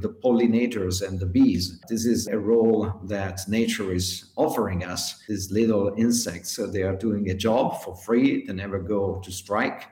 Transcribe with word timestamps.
the 0.00 0.08
pollinators 0.08 1.06
and 1.06 1.18
the 1.18 1.26
bees. 1.26 1.80
This 1.88 2.04
is 2.04 2.28
a 2.28 2.38
role 2.38 2.92
that 3.04 3.40
nature 3.48 3.92
is 3.92 4.30
offering 4.36 4.84
us. 4.84 5.22
These 5.28 5.50
little 5.50 5.94
insects, 5.96 6.50
so 6.52 6.66
they 6.66 6.82
are 6.82 6.96
doing 6.96 7.30
a 7.30 7.34
job 7.34 7.82
for 7.82 7.96
free, 7.96 8.44
they 8.46 8.52
never 8.52 8.78
go 8.78 9.20
to 9.24 9.32
strike. 9.32 9.88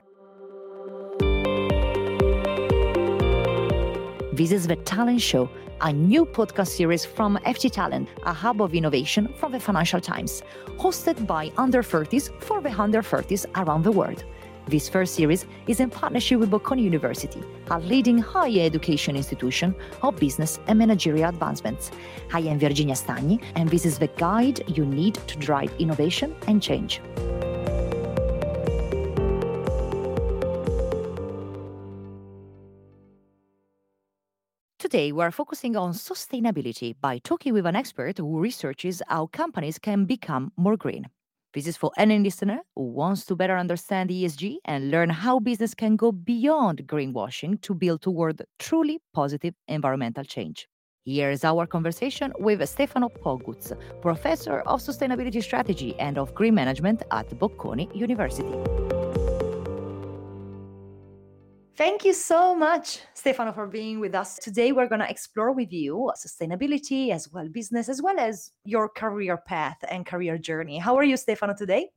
This 4.33 4.51
is 4.51 4.67
The 4.67 4.75
Talent 4.85 5.21
Show, 5.21 5.49
a 5.81 5.91
new 5.91 6.23
podcast 6.23 6.67
series 6.67 7.03
from 7.03 7.37
FT 7.37 7.71
Talent, 7.71 8.07
a 8.23 8.33
hub 8.33 8.61
of 8.61 8.75
innovation 8.75 9.33
from 9.35 9.51
the 9.51 9.59
Financial 9.59 9.99
Times, 9.99 10.43
hosted 10.77 11.25
by 11.25 11.51
under 11.57 11.81
30s 11.81 12.29
for 12.41 12.61
the 12.61 12.69
under 12.79 13.01
30s 13.01 13.45
around 13.55 13.83
the 13.83 13.91
world. 13.91 14.23
This 14.67 14.89
first 14.89 15.15
series 15.15 15.45
is 15.67 15.79
in 15.79 15.89
partnership 15.89 16.41
with 16.41 16.51
Bocconi 16.51 16.83
University, 16.83 17.41
a 17.71 17.79
leading 17.79 18.17
higher 18.17 18.65
education 18.65 19.15
institution 19.15 19.73
of 20.01 20.17
business 20.17 20.59
and 20.67 20.77
managerial 20.77 21.29
advancements. 21.29 21.89
I 22.33 22.41
am 22.41 22.59
Virginia 22.59 22.95
Stagni, 22.95 23.41
and 23.55 23.69
this 23.69 23.85
is 23.85 23.97
the 23.97 24.07
guide 24.07 24.59
you 24.77 24.85
need 24.85 25.15
to 25.15 25.37
drive 25.37 25.71
innovation 25.79 26.35
and 26.47 26.61
change. 26.61 26.99
Today, 34.79 35.13
we're 35.13 35.31
focusing 35.31 35.77
on 35.77 35.93
sustainability 35.93 36.93
by 36.99 37.19
talking 37.19 37.53
with 37.53 37.65
an 37.65 37.77
expert 37.77 38.17
who 38.17 38.37
researches 38.37 39.01
how 39.07 39.27
companies 39.27 39.79
can 39.79 40.03
become 40.03 40.51
more 40.57 40.75
green. 40.75 41.07
This 41.57 41.65
is 41.65 41.75
for 41.75 41.89
any 41.97 42.19
listener 42.19 42.59
who 42.75 42.83
wants 42.83 43.25
to 43.25 43.35
better 43.35 43.57
understand 43.57 44.11
ESG 44.11 44.57
and 44.65 44.91
learn 44.91 45.09
how 45.09 45.39
business 45.39 45.73
can 45.73 45.95
go 45.95 46.11
beyond 46.11 46.85
greenwashing 46.85 47.59
to 47.63 47.73
build 47.73 48.03
toward 48.03 48.43
truly 48.59 48.99
positive 49.11 49.55
environmental 49.67 50.23
change. 50.23 50.67
Here 51.03 51.31
is 51.31 51.43
our 51.43 51.65
conversation 51.65 52.31
with 52.37 52.63
Stefano 52.69 53.09
Pogutz, 53.09 53.73
Professor 54.03 54.59
of 54.67 54.81
Sustainability 54.81 55.41
Strategy 55.41 55.99
and 55.99 56.19
of 56.19 56.35
Green 56.35 56.53
Management 56.53 57.01
at 57.09 57.27
Bocconi 57.39 57.89
University. 57.95 58.53
Thank 61.77 62.03
you 62.03 62.13
so 62.13 62.55
much, 62.55 63.01
Stefano, 63.13 63.51
for 63.51 63.67
being 63.67 63.99
with 63.99 64.15
us. 64.15 64.39
Today, 64.39 64.71
we're 64.71 64.87
going 64.87 65.01
to 65.01 65.07
explore 65.07 65.51
with 65.51 65.71
you 65.71 66.11
sustainability 66.17 67.11
as 67.11 67.31
well, 67.31 67.47
business, 67.49 67.87
as 67.87 68.01
well 68.01 68.19
as 68.19 68.49
your 68.65 68.89
career 68.89 69.37
path 69.37 69.77
and 69.87 70.03
career 70.03 70.39
journey. 70.39 70.79
How 70.79 70.95
are 70.95 71.03
you, 71.03 71.15
Stefano, 71.17 71.53
today? 71.53 71.91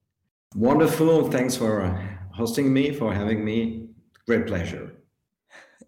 Wonderful. 0.54 1.30
Thanks 1.30 1.56
for 1.56 1.80
uh, 1.80 1.98
hosting 2.30 2.70
me, 2.70 2.92
for 2.92 3.14
having 3.14 3.42
me. 3.42 3.88
Great 4.26 4.46
pleasure. 4.46 4.92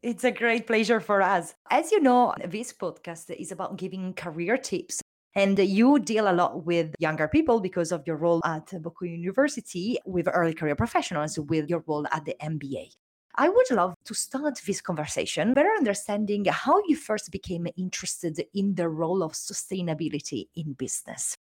It's 0.02 0.24
a 0.24 0.30
great 0.30 0.66
pleasure 0.66 0.98
for 0.98 1.20
us. 1.20 1.54
As 1.70 1.92
you 1.92 2.00
know, 2.00 2.34
this 2.46 2.72
podcast 2.72 3.28
is 3.28 3.52
about 3.52 3.76
giving 3.76 4.14
career 4.14 4.56
tips 4.56 5.02
and 5.34 5.58
you 5.58 5.98
deal 5.98 6.30
a 6.30 6.32
lot 6.32 6.64
with 6.64 6.94
younger 6.98 7.28
people 7.28 7.60
because 7.60 7.92
of 7.92 8.02
your 8.06 8.16
role 8.16 8.40
at 8.46 8.68
Bocconi 8.68 9.20
University 9.20 9.98
with 10.06 10.28
early 10.32 10.54
career 10.54 10.76
professionals, 10.76 11.38
with 11.38 11.68
your 11.68 11.84
role 11.86 12.06
at 12.10 12.24
the 12.24 12.34
MBA. 12.42 12.88
I 13.34 13.48
would 13.48 13.70
love 13.70 13.94
to 14.04 14.14
start 14.14 14.60
this 14.66 14.82
conversation 14.82 15.54
better 15.54 15.70
understanding 15.70 16.44
how 16.44 16.82
you 16.86 16.96
first 16.96 17.30
became 17.30 17.66
interested 17.78 18.44
in 18.52 18.74
the 18.74 18.88
role 18.88 19.22
of 19.22 19.32
sustainability 19.32 20.48
in 20.54 20.74
business. 20.74 21.36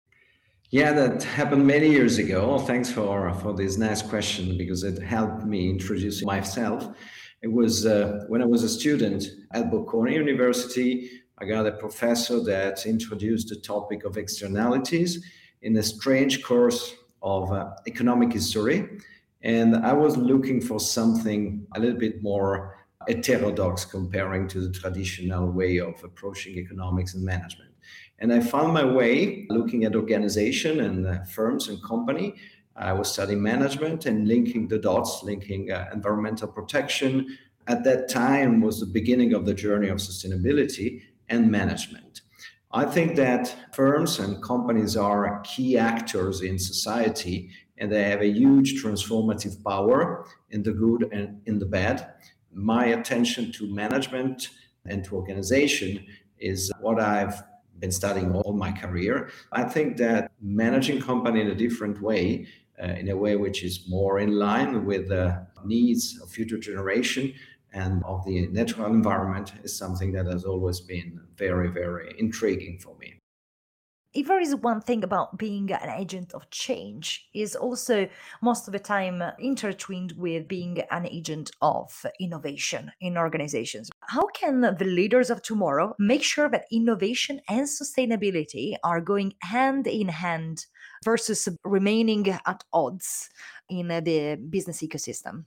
Yeah, 0.70 0.92
that 0.94 1.24
happened 1.24 1.66
many 1.66 1.90
years 1.90 2.20
ago. 2.20 2.60
Thanks 2.60 2.92
for, 2.92 3.34
for 3.42 3.54
this 3.54 3.80
nice 3.80 4.04
question 4.04 4.56
because 4.56 4.84
it 4.84 5.02
helped 5.02 5.46
me 5.46 5.68
introduce 5.68 6.24
myself. 6.24 6.96
It 7.42 7.52
was 7.52 7.88
uh, 7.88 8.26
when 8.28 8.44
I 8.44 8.46
was 8.46 8.62
a 8.62 8.70
student 8.70 9.26
at 9.54 9.72
Bocconi 9.72 10.14
University. 10.14 11.10
I 11.40 11.46
got 11.46 11.66
a 11.66 11.72
professor 11.72 12.40
that 12.42 12.86
introduced 12.86 13.50
the 13.50 13.56
topic 13.56 14.04
of 14.04 14.18
externalities 14.18 15.26
in 15.64 15.76
a 15.78 15.84
strange 15.84 16.44
course 16.44 16.94
of 17.24 17.52
uh, 17.52 17.72
economic 17.88 18.34
history 18.34 19.00
and 19.42 19.76
I 19.76 19.94
was 19.94 20.18
looking 20.18 20.62
for 20.62 20.80
something 20.80 21.66
a 21.76 21.80
little 21.80 22.00
bit 22.00 22.22
more 22.22 22.86
heterodox 23.08 23.86
comparing 23.86 24.48
to 24.50 24.60
the 24.60 24.72
traditional 24.72 25.50
way 25.50 25.78
of 25.78 26.04
approaching 26.04 26.58
economics 26.58 27.14
and 27.14 27.24
management. 27.24 27.72
And 28.20 28.34
I 28.34 28.42
found 28.42 28.74
my 28.74 28.84
way 28.84 29.48
looking 29.50 29.86
at 29.86 29.96
organization 29.96 30.82
and 30.82 31.08
uh, 31.08 31.24
firms 31.24 31.70
and 31.70 31.82
company. 31.84 32.36
I 32.76 32.94
was 32.94 33.12
studying 33.12 33.42
management 33.42 34.06
and 34.06 34.28
linking 34.28 34.68
the 34.68 34.78
dots, 34.78 35.24
linking 35.24 35.72
uh, 35.72 35.90
environmental 35.94 36.50
protection. 36.50 37.38
At 37.68 37.84
that 37.86 38.10
time 38.10 38.62
was 38.62 38.80
the 38.80 38.86
beginning 38.86 39.34
of 39.34 39.46
the 39.46 39.54
journey 39.54 39.88
of 39.88 39.98
sustainability 39.98 41.04
and 41.30 41.50
management. 41.50 42.22
I 42.72 42.86
think 42.86 43.16
that 43.16 43.56
firms 43.74 44.20
and 44.20 44.42
companies 44.44 44.96
are 44.96 45.42
key 45.42 45.78
actors 45.78 46.42
in 46.42 46.60
society 46.60 47.50
and 47.80 47.92
they 47.92 48.04
have 48.04 48.22
a 48.22 48.28
huge 48.28 48.84
transformative 48.84 49.64
power 49.64 50.26
in 50.52 50.62
the 50.62 50.72
good 50.72 51.10
and 51.12 51.42
in 51.48 51.58
the 51.58 51.66
bad. 51.66 52.14
My 52.54 52.88
attention 52.88 53.52
to 53.54 53.74
management 53.74 54.50
and 54.86 55.04
to 55.06 55.16
organization 55.16 56.06
is 56.38 56.72
what 56.80 57.00
I've 57.00 57.42
been 57.80 57.92
studying 57.92 58.36
all 58.36 58.54
my 58.54 58.72
career. 58.72 59.30
I 59.52 59.64
think 59.64 59.98
that 59.98 60.32
managing 60.42 61.02
company 61.02 61.42
in 61.42 61.48
a 61.48 61.56
different 61.56 62.02
way, 62.02 62.48
uh, 62.82 62.88
in 62.88 63.10
a 63.10 63.18
way 63.18 63.36
which 63.36 63.64
is 63.64 63.86
more 63.88 64.20
in 64.20 64.34
line 64.38 64.86
with 64.86 65.08
the 65.08 65.48
needs 65.66 66.20
of 66.22 66.30
future 66.30 66.58
generation 66.58 67.34
and 67.74 68.04
of 68.04 68.26
the 68.26 68.48
natural 68.48 68.88
environment, 68.88 69.54
is 69.64 69.78
something 69.78 70.12
that 70.14 70.26
has 70.26 70.46
always 70.46 70.80
been 70.80 71.20
very, 71.36 71.70
very 71.70 72.16
intriguing 72.18 72.80
for 72.80 72.98
me. 72.98 73.20
If 74.12 74.28
there 74.28 74.40
is 74.40 74.56
one 74.56 74.82
thing 74.82 75.04
about 75.04 75.38
being 75.38 75.72
an 75.72 75.88
agent 75.88 76.34
of 76.34 76.50
change 76.50 77.30
is 77.36 77.56
also 77.56 78.10
most 78.42 78.68
of 78.68 78.72
the 78.72 78.80
time 78.80 79.22
intertwined 79.38 80.14
with 80.18 80.48
being 80.48 80.80
an 80.90 81.06
agent 81.06 81.52
of 81.62 82.06
innovation 82.20 82.92
in 83.02 83.20
organizations. 83.20 83.92
How 84.08 84.26
can 84.26 84.62
the 84.62 84.76
leaders 84.84 85.30
of 85.30 85.44
tomorrow 85.44 85.94
make 86.00 86.24
sure 86.24 86.50
that 86.50 86.66
innovation 86.72 87.40
and 87.48 87.68
sustainability 87.68 88.78
are 88.84 89.00
going 89.00 89.36
hand 89.44 89.86
in 89.86 90.08
hand 90.08 90.66
versus 91.06 91.48
remaining 91.64 92.28
at 92.48 92.64
odds 92.74 93.30
in 93.70 93.90
the 93.90 94.40
business 94.50 94.82
ecosystem 94.82 95.46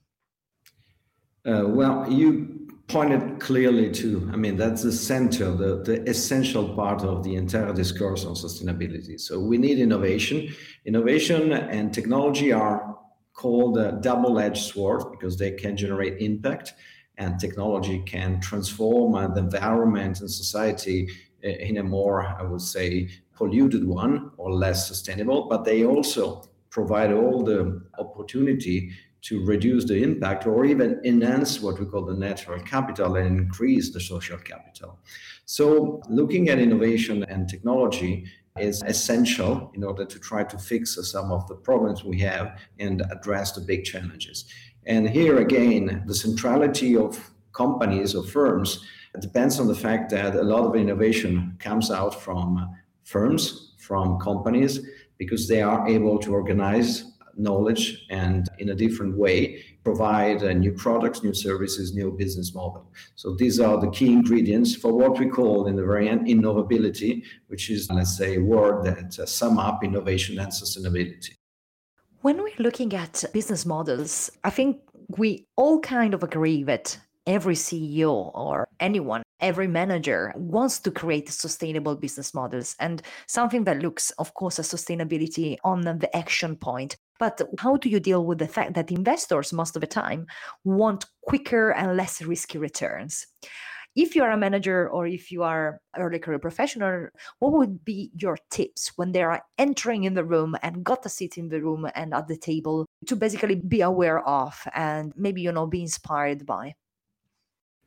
uh, 1.45 1.63
well 1.65 2.11
you 2.11 2.63
pointed 2.87 3.39
clearly 3.39 3.89
to, 3.91 4.29
I 4.31 4.35
mean, 4.35 4.57
that's 4.57 4.83
the 4.83 4.91
center, 4.91 5.51
the, 5.51 5.81
the 5.83 6.07
essential 6.09 6.75
part 6.75 7.01
of 7.03 7.23
the 7.23 7.35
entire 7.35 7.73
discourse 7.73 8.25
on 8.25 8.35
sustainability. 8.35 9.19
So 9.19 9.39
we 9.39 9.57
need 9.57 9.79
innovation. 9.79 10.53
Innovation 10.85 11.53
and 11.53 11.93
technology 11.93 12.51
are 12.51 12.97
called 13.33 13.77
a 13.77 13.93
double 13.93 14.37
edged 14.37 14.63
sword 14.63 15.11
because 15.11 15.37
they 15.37 15.51
can 15.51 15.75
generate 15.75 16.21
impact 16.21 16.73
and 17.17 17.39
technology 17.39 17.99
can 18.05 18.39
transform 18.41 19.13
the 19.33 19.39
environment 19.39 20.19
and 20.19 20.29
society 20.29 21.09
uh, 21.43 21.47
in 21.47 21.77
a 21.77 21.83
more, 21.83 22.23
I 22.23 22.43
would 22.43 22.61
say, 22.61 23.09
polluted 23.35 23.87
one 23.87 24.31
or 24.37 24.51
less 24.53 24.87
sustainable, 24.87 25.47
but 25.49 25.63
they 25.63 25.85
also 25.85 26.43
provide 26.69 27.11
all 27.11 27.43
the 27.43 27.81
opportunity 27.97 28.91
to 29.23 29.43
reduce 29.45 29.85
the 29.85 30.03
impact 30.03 30.45
or 30.45 30.65
even 30.65 30.99
enhance 31.05 31.61
what 31.61 31.79
we 31.79 31.85
call 31.85 32.05
the 32.05 32.13
natural 32.13 32.59
capital 32.61 33.15
and 33.15 33.39
increase 33.39 33.91
the 33.91 33.99
social 33.99 34.37
capital. 34.37 34.99
So, 35.45 36.01
looking 36.09 36.49
at 36.49 36.59
innovation 36.59 37.23
and 37.23 37.47
technology 37.47 38.25
is 38.57 38.83
essential 38.83 39.71
in 39.73 39.83
order 39.83 40.05
to 40.05 40.19
try 40.19 40.43
to 40.43 40.57
fix 40.57 40.97
some 41.09 41.31
of 41.31 41.47
the 41.47 41.55
problems 41.55 42.03
we 42.03 42.19
have 42.19 42.59
and 42.79 43.01
address 43.11 43.53
the 43.53 43.61
big 43.61 43.83
challenges. 43.83 44.45
And 44.85 45.09
here 45.09 45.39
again, 45.39 46.03
the 46.05 46.13
centrality 46.13 46.95
of 46.97 47.31
companies 47.53 48.15
or 48.15 48.23
firms 48.23 48.85
depends 49.19 49.59
on 49.59 49.67
the 49.67 49.75
fact 49.75 50.09
that 50.11 50.35
a 50.35 50.43
lot 50.43 50.65
of 50.65 50.75
innovation 50.75 51.55
comes 51.59 51.91
out 51.91 52.21
from 52.21 52.75
firms, 53.03 53.73
from 53.79 54.19
companies, 54.19 54.79
because 55.17 55.47
they 55.47 55.61
are 55.61 55.87
able 55.87 56.17
to 56.19 56.33
organize 56.33 57.12
knowledge 57.35 58.05
and 58.09 58.49
in 58.59 58.69
a 58.69 58.75
different 58.75 59.17
way 59.17 59.63
provide 59.83 60.43
uh, 60.43 60.53
new 60.53 60.71
products, 60.71 61.23
new 61.23 61.33
services, 61.33 61.93
new 61.93 62.11
business 62.11 62.53
model. 62.53 62.89
So 63.15 63.35
these 63.35 63.59
are 63.59 63.79
the 63.79 63.89
key 63.89 64.13
ingredients 64.13 64.75
for 64.75 64.93
what 64.93 65.19
we 65.19 65.27
call 65.27 65.67
in 65.67 65.75
the 65.75 65.85
very 65.85 66.07
end 66.09 66.27
innovability, 66.27 67.23
which 67.47 67.69
is, 67.69 67.89
let's 67.91 68.17
say, 68.17 68.35
a 68.35 68.41
word 68.41 68.83
that 68.85 69.19
uh, 69.19 69.25
sum 69.25 69.57
up 69.57 69.83
innovation 69.83 70.39
and 70.39 70.51
sustainability. 70.51 71.35
When 72.21 72.41
we're 72.41 72.53
looking 72.59 72.93
at 72.93 73.23
business 73.33 73.65
models, 73.65 74.31
I 74.43 74.49
think 74.49 74.79
we 75.17 75.45
all 75.57 75.79
kind 75.81 76.13
of 76.13 76.23
agree 76.23 76.63
that 76.63 76.97
every 77.25 77.55
CEO 77.55 78.31
or 78.33 78.67
anyone, 78.79 79.23
every 79.39 79.67
manager 79.67 80.33
wants 80.35 80.79
to 80.79 80.91
create 80.91 81.29
sustainable 81.29 81.95
business 81.95 82.33
models 82.33 82.75
and 82.79 83.01
something 83.27 83.63
that 83.63 83.81
looks, 83.81 84.11
of 84.11 84.33
course, 84.33 84.59
at 84.59 84.65
sustainability 84.65 85.57
on 85.63 85.81
the 85.81 86.15
action 86.15 86.55
point. 86.55 86.95
But 87.19 87.41
how 87.59 87.77
do 87.77 87.89
you 87.89 87.99
deal 87.99 88.25
with 88.25 88.39
the 88.39 88.47
fact 88.47 88.73
that 88.73 88.91
investors, 88.91 89.53
most 89.53 89.75
of 89.75 89.81
the 89.81 89.87
time, 89.87 90.27
want 90.63 91.05
quicker 91.21 91.71
and 91.71 91.95
less 91.95 92.21
risky 92.21 92.57
returns? 92.57 93.27
If 93.95 94.15
you 94.15 94.23
are 94.23 94.31
a 94.31 94.37
manager 94.37 94.89
or 94.89 95.05
if 95.05 95.31
you 95.31 95.43
are 95.43 95.79
early 95.95 96.17
career 96.17 96.39
professional, 96.39 97.09
what 97.37 97.53
would 97.53 97.85
be 97.85 98.09
your 98.17 98.39
tips 98.49 98.91
when 98.95 99.11
they 99.11 99.21
are 99.21 99.43
entering 99.59 100.05
in 100.05 100.15
the 100.15 100.25
room 100.25 100.55
and 100.63 100.83
got 100.83 101.05
a 101.05 101.09
seat 101.09 101.37
in 101.37 101.49
the 101.49 101.61
room 101.61 101.87
and 101.93 102.11
at 102.11 102.27
the 102.27 102.35
table 102.35 102.87
to 103.05 103.15
basically 103.15 103.53
be 103.55 103.81
aware 103.81 104.27
of 104.27 104.67
and 104.73 105.13
maybe, 105.15 105.41
you 105.41 105.51
know, 105.51 105.67
be 105.67 105.81
inspired 105.81 106.43
by? 106.43 106.73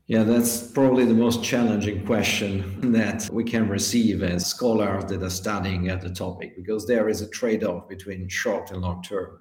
Yeah, 0.09 0.23
that's 0.23 0.63
probably 0.63 1.05
the 1.05 1.15
most 1.15 1.43
challenging 1.43 2.07
question 2.07 2.81
that 2.93 3.29
we 3.33 3.43
can 3.43 3.69
receive 3.69 4.23
as 4.23 4.47
scholars 4.47 5.07
that 5.07 5.21
are 5.21 5.31
studying 5.31 5.89
at 5.89 6.01
the 6.01 6.11
topic 6.11 6.55
because 6.55 6.87
there 6.87 7.09
is 7.09 7.23
a 7.23 7.29
trade 7.29 7.65
off 7.65 7.89
between 7.89 8.29
short 8.29 8.71
and 8.71 8.83
long 8.83 9.03
term. 9.03 9.41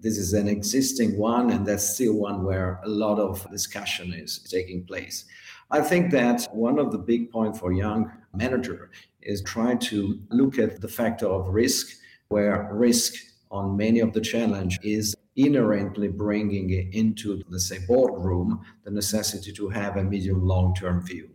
This 0.00 0.16
is 0.16 0.32
an 0.32 0.48
existing 0.48 1.18
one, 1.18 1.50
and 1.50 1.66
that's 1.66 1.94
still 1.94 2.14
one 2.14 2.44
where 2.44 2.80
a 2.84 2.88
lot 2.88 3.18
of 3.18 3.46
discussion 3.50 4.14
is 4.14 4.38
taking 4.38 4.84
place. 4.84 5.26
I 5.70 5.82
think 5.82 6.10
that 6.12 6.46
one 6.50 6.78
of 6.78 6.92
the 6.92 6.98
big 6.98 7.30
points 7.30 7.58
for 7.58 7.72
young 7.72 8.10
manager 8.32 8.90
is 9.20 9.42
trying 9.42 9.80
to 9.80 10.18
look 10.30 10.58
at 10.58 10.80
the 10.80 10.88
factor 10.88 11.26
of 11.26 11.48
risk, 11.48 11.94
where 12.28 12.70
risk 12.72 13.14
on 13.50 13.76
many 13.76 14.00
of 14.00 14.14
the 14.14 14.20
challenge 14.22 14.78
is 14.82 15.14
inherently 15.36 16.08
bringing 16.08 16.70
into, 16.92 17.42
let's 17.48 17.68
say, 17.68 17.78
boardroom 17.86 18.64
the 18.84 18.90
necessity 18.90 19.52
to 19.52 19.68
have 19.68 19.96
a 19.96 20.02
medium 20.02 20.46
long 20.46 20.74
term 20.74 21.04
view. 21.04 21.30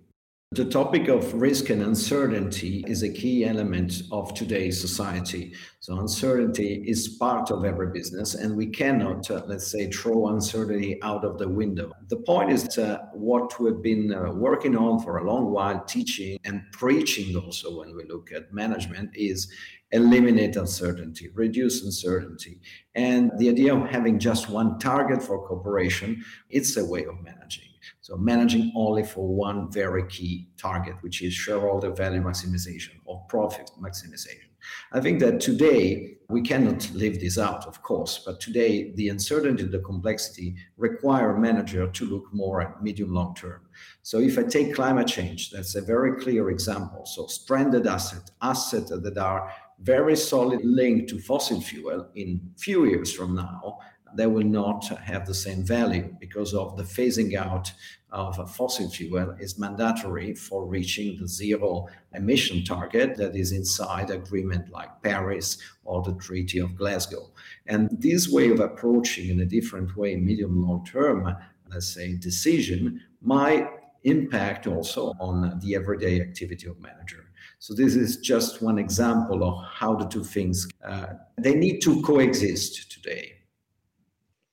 The 0.54 0.66
topic 0.66 1.08
of 1.08 1.34
risk 1.34 1.70
and 1.70 1.82
uncertainty 1.82 2.84
is 2.86 3.04
a 3.04 3.10
key 3.10 3.46
element 3.46 4.02
of 4.12 4.34
today's 4.34 4.82
society. 4.82 5.54
So, 5.80 5.98
uncertainty 5.98 6.84
is 6.86 7.08
part 7.08 7.52
of 7.52 7.64
every 7.64 7.88
business, 7.94 8.36
and 8.36 8.58
we 8.58 8.68
cannot, 8.68 9.32
uh, 9.32 9.44
let's 9.48 9.72
say, 9.72 9.90
throw 9.90 10.28
uncertainty 10.28 11.02
out 11.04 11.24
of 11.24 11.38
the 11.38 11.48
window. 11.48 11.94
The 12.10 12.18
point 12.18 12.52
is 12.52 12.78
uh, 12.78 12.98
what 13.14 13.58
we've 13.62 13.82
been 13.82 14.14
uh, 14.14 14.34
working 14.34 14.76
on 14.76 15.00
for 15.00 15.20
a 15.20 15.24
long 15.24 15.52
while, 15.52 15.86
teaching 15.86 16.38
and 16.44 16.64
preaching 16.74 17.34
also 17.38 17.80
when 17.80 17.96
we 17.96 18.04
look 18.10 18.34
at 18.34 18.54
management, 18.54 19.12
is 19.16 19.50
eliminate 19.92 20.56
uncertainty, 20.56 21.30
reduce 21.34 21.84
uncertainty. 21.84 22.60
And 22.96 23.32
the 23.38 23.50
idea 23.50 23.76
of 23.76 23.90
having 23.90 24.20
just 24.20 24.50
one 24.50 24.80
target 24.80 25.22
for 25.22 25.46
cooperation, 25.48 26.24
it's 26.50 26.78
a 26.78 26.86
way 26.86 27.06
of 27.06 27.22
managing. 27.22 27.66
So 28.02 28.16
managing 28.18 28.72
only 28.76 29.04
for 29.04 29.28
one 29.28 29.72
very 29.72 30.08
key 30.08 30.50
target, 30.58 30.96
which 31.02 31.22
is 31.22 31.34
shareholder 31.34 31.92
value 31.92 32.22
maximization 32.22 33.00
or 33.06 33.24
profit 33.28 33.72
maximization. 33.80 34.52
I 34.92 35.00
think 35.02 35.20
that 35.22 35.40
today 35.40 36.18
we 36.30 36.42
cannot 36.42 36.90
live 36.92 37.20
this 37.20 37.38
out, 37.38 37.66
of 37.66 37.82
course, 37.82 38.22
but 38.26 38.40
today 38.40 38.92
the 38.94 39.10
uncertainty, 39.10 39.64
the 39.64 39.80
complexity 39.80 40.56
require 40.78 41.36
a 41.36 41.40
manager 41.40 41.88
to 41.88 42.06
look 42.06 42.26
more 42.32 42.62
at 42.62 42.82
medium 42.84 43.14
long 43.14 43.34
term. 43.36 43.62
So 44.04 44.20
if 44.20 44.38
I 44.38 44.44
take 44.44 44.76
climate 44.76 45.08
change, 45.08 45.50
that's 45.50 45.76
a 45.76 45.82
very 45.82 46.22
clear 46.22 46.50
example. 46.52 47.06
So 47.06 47.26
stranded 47.28 47.88
asset, 47.88 48.30
assets 48.42 48.92
that 48.92 49.18
are 49.18 49.52
very 49.82 50.16
solid 50.16 50.64
link 50.64 51.08
to 51.10 51.20
fossil 51.20 51.60
fuel 51.60 52.08
in 52.16 52.40
few 52.58 52.86
years 52.86 53.12
from 53.14 53.36
now 53.36 53.80
they 54.16 54.28
will 54.28 54.44
not 54.44 54.86
have 55.00 55.26
the 55.26 55.34
same 55.34 55.64
value 55.64 56.14
because 56.20 56.54
of 56.54 56.78
the 56.78 56.84
phasing 56.84 57.36
out 57.36 57.72
of 58.12 58.54
fossil 58.54 58.90
fuel 58.90 59.36
is 59.40 59.58
mandatory 59.58 60.34
for 60.34 60.66
reaching 60.66 61.18
the 61.18 61.28
zero 61.28 61.88
emission 62.14 62.64
target 62.64 63.16
that 63.16 63.36
is 63.36 63.54
inside 63.54 64.10
agreement 64.10 64.70
like 64.70 65.02
Paris 65.02 65.58
or 65.86 66.04
the 66.04 66.14
Treaty 66.16 66.60
of 66.60 66.76
Glasgow. 66.76 67.32
And 67.68 67.90
this 67.92 68.28
way 68.28 68.50
of 68.50 68.60
approaching 68.60 69.30
in 69.30 69.40
a 69.40 69.46
different 69.46 69.96
way, 69.96 70.18
medium 70.18 70.62
long 70.62 70.86
term, 70.86 71.34
let's 71.70 71.94
say, 71.94 72.16
decision 72.16 73.02
might 73.22 73.68
impact 74.04 74.68
also 74.68 75.14
on 75.20 75.60
the 75.60 75.76
everyday 75.76 76.20
activity 76.20 76.68
of 76.68 76.82
manager. 76.82 77.31
So 77.62 77.76
this 77.76 77.96
is 77.96 78.18
just 78.18 78.64
one 78.64 78.80
example 78.80 79.44
of 79.44 79.64
how 79.72 79.94
the 79.94 80.06
two 80.06 80.24
things 80.24 80.68
uh, 80.84 81.14
they 81.38 81.54
need 81.54 81.80
to 81.82 82.02
coexist 82.02 82.92
today. 82.92 83.34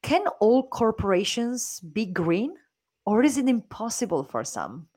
Can 0.02 0.26
all 0.40 0.69
corporations 0.69 1.81
be 1.81 2.05
green, 2.05 2.52
or 3.06 3.22
is 3.22 3.38
it 3.38 3.49
impossible 3.49 4.25
for 4.25 4.44
some? 4.44 4.88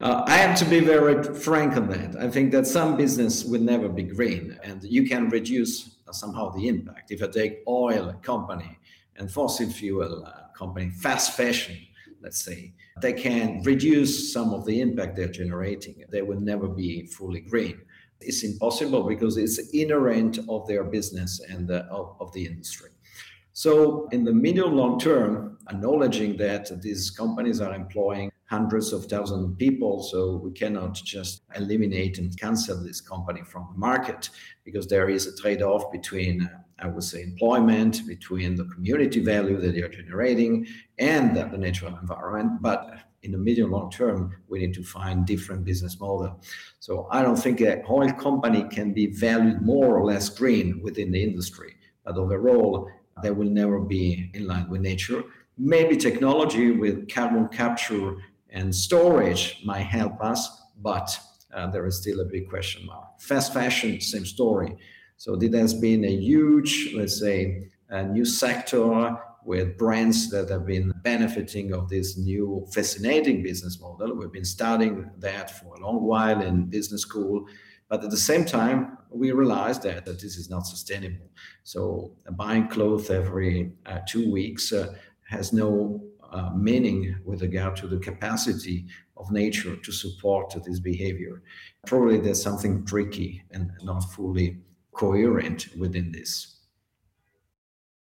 Uh, 0.00 0.24
I 0.26 0.38
have 0.38 0.58
to 0.58 0.64
be 0.64 0.80
very 0.80 1.22
frank 1.22 1.76
on 1.76 1.88
that. 1.90 2.16
I 2.20 2.28
think 2.28 2.50
that 2.50 2.66
some 2.66 2.96
business 2.96 3.44
will 3.44 3.62
never 3.62 3.88
be 3.88 4.02
green, 4.02 4.58
and 4.64 4.82
you 4.82 5.06
can 5.06 5.28
reduce 5.28 5.98
somehow 6.10 6.50
the 6.50 6.66
impact. 6.66 7.12
If 7.12 7.22
I 7.22 7.28
take 7.28 7.62
oil 7.68 8.12
company 8.22 8.80
and 9.14 9.30
fossil 9.30 9.70
fuel 9.70 10.24
uh, 10.26 10.48
company, 10.58 10.90
fast 10.90 11.36
fashion, 11.36 11.76
let's 12.22 12.44
say, 12.44 12.72
they 13.00 13.12
can 13.12 13.62
reduce 13.62 14.32
some 14.32 14.52
of 14.52 14.64
the 14.64 14.80
impact 14.80 15.16
they're 15.16 15.28
generating. 15.28 16.04
They 16.10 16.22
will 16.22 16.40
never 16.40 16.68
be 16.68 17.06
fully 17.06 17.40
green. 17.40 17.80
It's 18.20 18.42
impossible 18.42 19.04
because 19.04 19.36
it's 19.36 19.58
inherent 19.72 20.38
of 20.48 20.66
their 20.66 20.84
business 20.84 21.40
and 21.48 21.70
uh, 21.70 21.84
of, 21.90 22.16
of 22.20 22.32
the 22.32 22.44
industry. 22.46 22.90
So, 23.52 24.08
in 24.12 24.24
the 24.24 24.32
medium 24.32 24.76
long 24.76 24.98
term, 24.98 25.58
acknowledging 25.68 26.36
that 26.38 26.80
these 26.82 27.10
companies 27.10 27.60
are 27.60 27.74
employing 27.74 28.30
hundreds 28.48 28.92
of 28.92 29.04
thousands 29.06 29.44
of 29.44 29.58
people, 29.58 30.02
so 30.02 30.36
we 30.36 30.50
cannot 30.52 30.94
just 30.94 31.42
eliminate 31.54 32.18
and 32.18 32.38
cancel 32.38 32.82
this 32.82 33.00
company 33.00 33.42
from 33.42 33.68
the 33.72 33.78
market 33.78 34.30
because 34.64 34.86
there 34.86 35.08
is 35.08 35.26
a 35.26 35.36
trade 35.36 35.62
off 35.62 35.92
between 35.92 36.42
uh, 36.42 36.58
I 36.80 36.86
would 36.86 37.02
say, 37.02 37.22
employment, 37.22 38.06
between 38.06 38.54
the 38.54 38.64
community 38.66 39.20
value 39.20 39.60
that 39.60 39.74
they 39.74 39.82
are 39.82 39.88
generating 39.88 40.66
and 40.98 41.36
the, 41.36 41.46
natural 41.58 41.96
environment. 41.96 42.62
But 42.62 42.98
in 43.22 43.32
the 43.32 43.38
medium 43.38 43.72
long 43.72 43.90
term, 43.90 44.36
we 44.48 44.60
need 44.60 44.74
to 44.74 44.84
find 44.84 45.26
different 45.26 45.64
business 45.64 45.98
model. 45.98 46.40
So 46.78 47.08
I 47.10 47.22
don't 47.22 47.36
think 47.36 47.60
a 47.60 47.82
oil 47.90 48.12
company 48.12 48.64
can 48.70 48.92
be 48.92 49.06
valued 49.06 49.60
more 49.60 49.96
or 49.96 50.04
less 50.04 50.28
green 50.28 50.80
within 50.80 51.10
the 51.10 51.22
industry. 51.22 51.74
But 52.04 52.16
overall, 52.16 52.88
they 53.22 53.32
will 53.32 53.50
never 53.50 53.80
be 53.80 54.30
in 54.34 54.46
line 54.46 54.68
with 54.68 54.80
nature. 54.80 55.24
Maybe 55.56 55.96
technology 55.96 56.70
with 56.70 57.12
carbon 57.12 57.48
capture 57.48 58.16
and 58.50 58.74
storage 58.74 59.60
might 59.64 59.86
help 59.86 60.22
us, 60.22 60.62
but 60.80 61.18
uh, 61.54 61.66
there 61.70 61.86
is 61.86 62.00
still 62.00 62.20
a 62.20 62.24
big 62.24 62.48
question 62.48 62.86
mark. 62.86 63.20
Fast 63.20 63.52
fashion, 63.52 64.00
same 64.00 64.26
story 64.26 64.76
so 65.18 65.34
it 65.34 65.52
has 65.52 65.74
been 65.74 66.04
a 66.04 66.16
huge, 66.16 66.94
let's 66.94 67.18
say, 67.18 67.70
a 67.90 68.04
new 68.04 68.24
sector 68.24 69.16
with 69.44 69.76
brands 69.76 70.30
that 70.30 70.48
have 70.48 70.64
been 70.64 70.92
benefiting 71.02 71.72
of 71.72 71.88
this 71.88 72.16
new 72.16 72.64
fascinating 72.72 73.42
business 73.42 73.80
model. 73.80 74.14
We've 74.14 74.32
been 74.32 74.44
studying 74.44 75.10
that 75.18 75.50
for 75.50 75.74
a 75.74 75.80
long 75.80 76.04
while 76.04 76.40
in 76.40 76.66
business 76.66 77.02
school. 77.02 77.46
But 77.88 78.04
at 78.04 78.10
the 78.10 78.16
same 78.16 78.44
time, 78.44 78.98
we 79.10 79.32
realized 79.32 79.82
that, 79.82 80.06
that 80.06 80.20
this 80.20 80.36
is 80.36 80.50
not 80.50 80.66
sustainable. 80.66 81.30
So 81.64 82.12
uh, 82.28 82.32
buying 82.32 82.68
clothes 82.68 83.10
every 83.10 83.72
uh, 83.86 84.00
two 84.06 84.30
weeks 84.30 84.72
uh, 84.72 84.94
has 85.28 85.52
no 85.52 86.00
uh, 86.32 86.50
meaning 86.54 87.16
with 87.24 87.42
regard 87.42 87.76
to 87.76 87.86
the 87.86 87.98
capacity 87.98 88.86
of 89.16 89.30
nature 89.30 89.76
to 89.76 89.92
support 89.92 90.54
this 90.64 90.80
behavior. 90.80 91.42
Probably 91.86 92.18
there's 92.18 92.42
something 92.42 92.84
tricky 92.84 93.42
and 93.50 93.70
not 93.82 94.00
fully 94.12 94.58
coherent 94.92 95.68
within 95.76 96.12
this. 96.12 96.57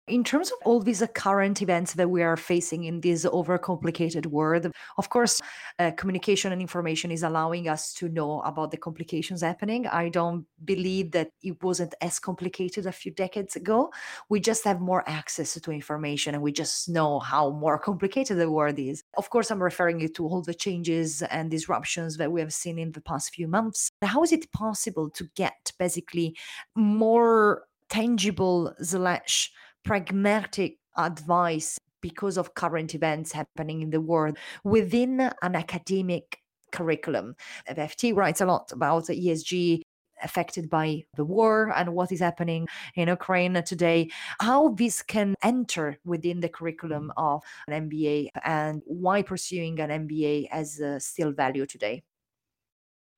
In 0.09 0.25
terms 0.25 0.51
of 0.51 0.57
all 0.65 0.81
these 0.81 1.01
uh, 1.01 1.07
current 1.07 1.61
events 1.61 1.93
that 1.93 2.09
we 2.09 2.23
are 2.23 2.35
facing 2.35 2.83
in 2.83 2.99
this 2.99 3.23
overcomplicated 3.23 4.25
world, 4.25 4.69
of 4.97 5.09
course, 5.09 5.39
uh, 5.79 5.91
communication 5.91 6.51
and 6.51 6.59
information 6.59 7.09
is 7.09 7.23
allowing 7.23 7.69
us 7.69 7.93
to 7.93 8.09
know 8.09 8.41
about 8.41 8.71
the 8.71 8.77
complications 8.77 9.41
happening. 9.41 9.87
I 9.87 10.09
don't 10.09 10.45
believe 10.65 11.11
that 11.11 11.29
it 11.41 11.63
wasn't 11.63 11.95
as 12.01 12.19
complicated 12.19 12.85
a 12.85 12.91
few 12.91 13.13
decades 13.13 13.55
ago. 13.55 13.93
We 14.27 14.41
just 14.41 14.65
have 14.65 14.81
more 14.81 15.07
access 15.07 15.53
to 15.53 15.71
information 15.71 16.33
and 16.33 16.43
we 16.43 16.51
just 16.51 16.89
know 16.89 17.19
how 17.19 17.51
more 17.51 17.79
complicated 17.79 18.39
the 18.39 18.51
world 18.51 18.79
is. 18.79 19.05
Of 19.17 19.29
course, 19.29 19.51
I'm 19.51 19.63
referring 19.63 20.05
to 20.13 20.27
all 20.27 20.41
the 20.41 20.53
changes 20.53 21.21
and 21.21 21.49
disruptions 21.49 22.17
that 22.17 22.29
we 22.29 22.41
have 22.41 22.53
seen 22.53 22.77
in 22.77 22.91
the 22.91 22.99
past 22.99 23.33
few 23.33 23.47
months. 23.47 23.89
How 24.01 24.21
is 24.21 24.33
it 24.33 24.51
possible 24.51 25.09
to 25.11 25.29
get 25.35 25.71
basically 25.79 26.35
more 26.75 27.63
tangible 27.87 28.73
slash 28.81 29.51
pragmatic 29.83 30.77
advice 30.97 31.77
because 32.01 32.37
of 32.37 32.53
current 32.53 32.93
events 32.93 33.31
happening 33.31 33.81
in 33.81 33.89
the 33.89 34.01
world 34.01 34.37
within 34.63 35.19
an 35.41 35.55
academic 35.55 36.39
curriculum. 36.71 37.35
FT 37.69 38.15
writes 38.15 38.41
a 38.41 38.45
lot 38.45 38.71
about 38.71 39.07
the 39.07 39.13
ESG 39.15 39.81
affected 40.21 40.69
by 40.69 41.03
the 41.15 41.25
war 41.25 41.71
and 41.75 41.93
what 41.93 42.11
is 42.11 42.19
happening 42.19 42.67
in 42.95 43.07
Ukraine 43.07 43.61
today, 43.63 44.09
how 44.39 44.69
this 44.69 45.01
can 45.01 45.35
enter 45.43 45.97
within 46.05 46.39
the 46.39 46.49
curriculum 46.49 47.11
of 47.17 47.41
an 47.67 47.89
MBA 47.89 48.29
and 48.43 48.81
why 48.85 49.21
pursuing 49.21 49.79
an 49.79 50.07
MBA 50.07 50.49
has 50.49 50.79
uh, 50.79 50.99
still 50.99 51.31
value 51.31 51.65
today. 51.65 52.03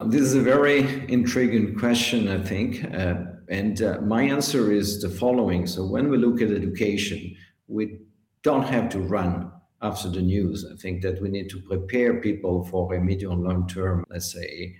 This 0.04 0.22
is 0.24 0.36
a 0.36 0.42
very 0.42 1.10
intriguing 1.10 1.80
question, 1.80 2.28
I 2.28 2.44
think. 2.44 2.84
Uh, 2.94 3.16
and 3.48 3.82
uh, 3.82 4.02
my 4.02 4.24
answer 4.24 4.70
is 4.72 5.02
the 5.02 5.10
following. 5.10 5.66
So, 5.66 5.86
when 5.86 6.10
we 6.10 6.18
look 6.18 6.42
at 6.42 6.52
education, 6.52 7.34
we 7.68 8.00
don't 8.44 8.68
have 8.68 8.90
to 8.90 9.00
run 9.00 9.52
after 9.82 10.10
the 10.10 10.22
news. 10.22 10.66
I 10.70 10.75
think 10.75 11.02
that 11.04 11.22
we 11.22 11.30
need 11.30 11.50
to 11.52 11.62
prepare 11.62 12.20
people 12.20 12.66
for 12.66 12.94
a 12.94 13.00
medium 13.00 13.42
long 13.42 13.68
term, 13.68 14.04
let's 14.10 14.34
say, 14.34 14.75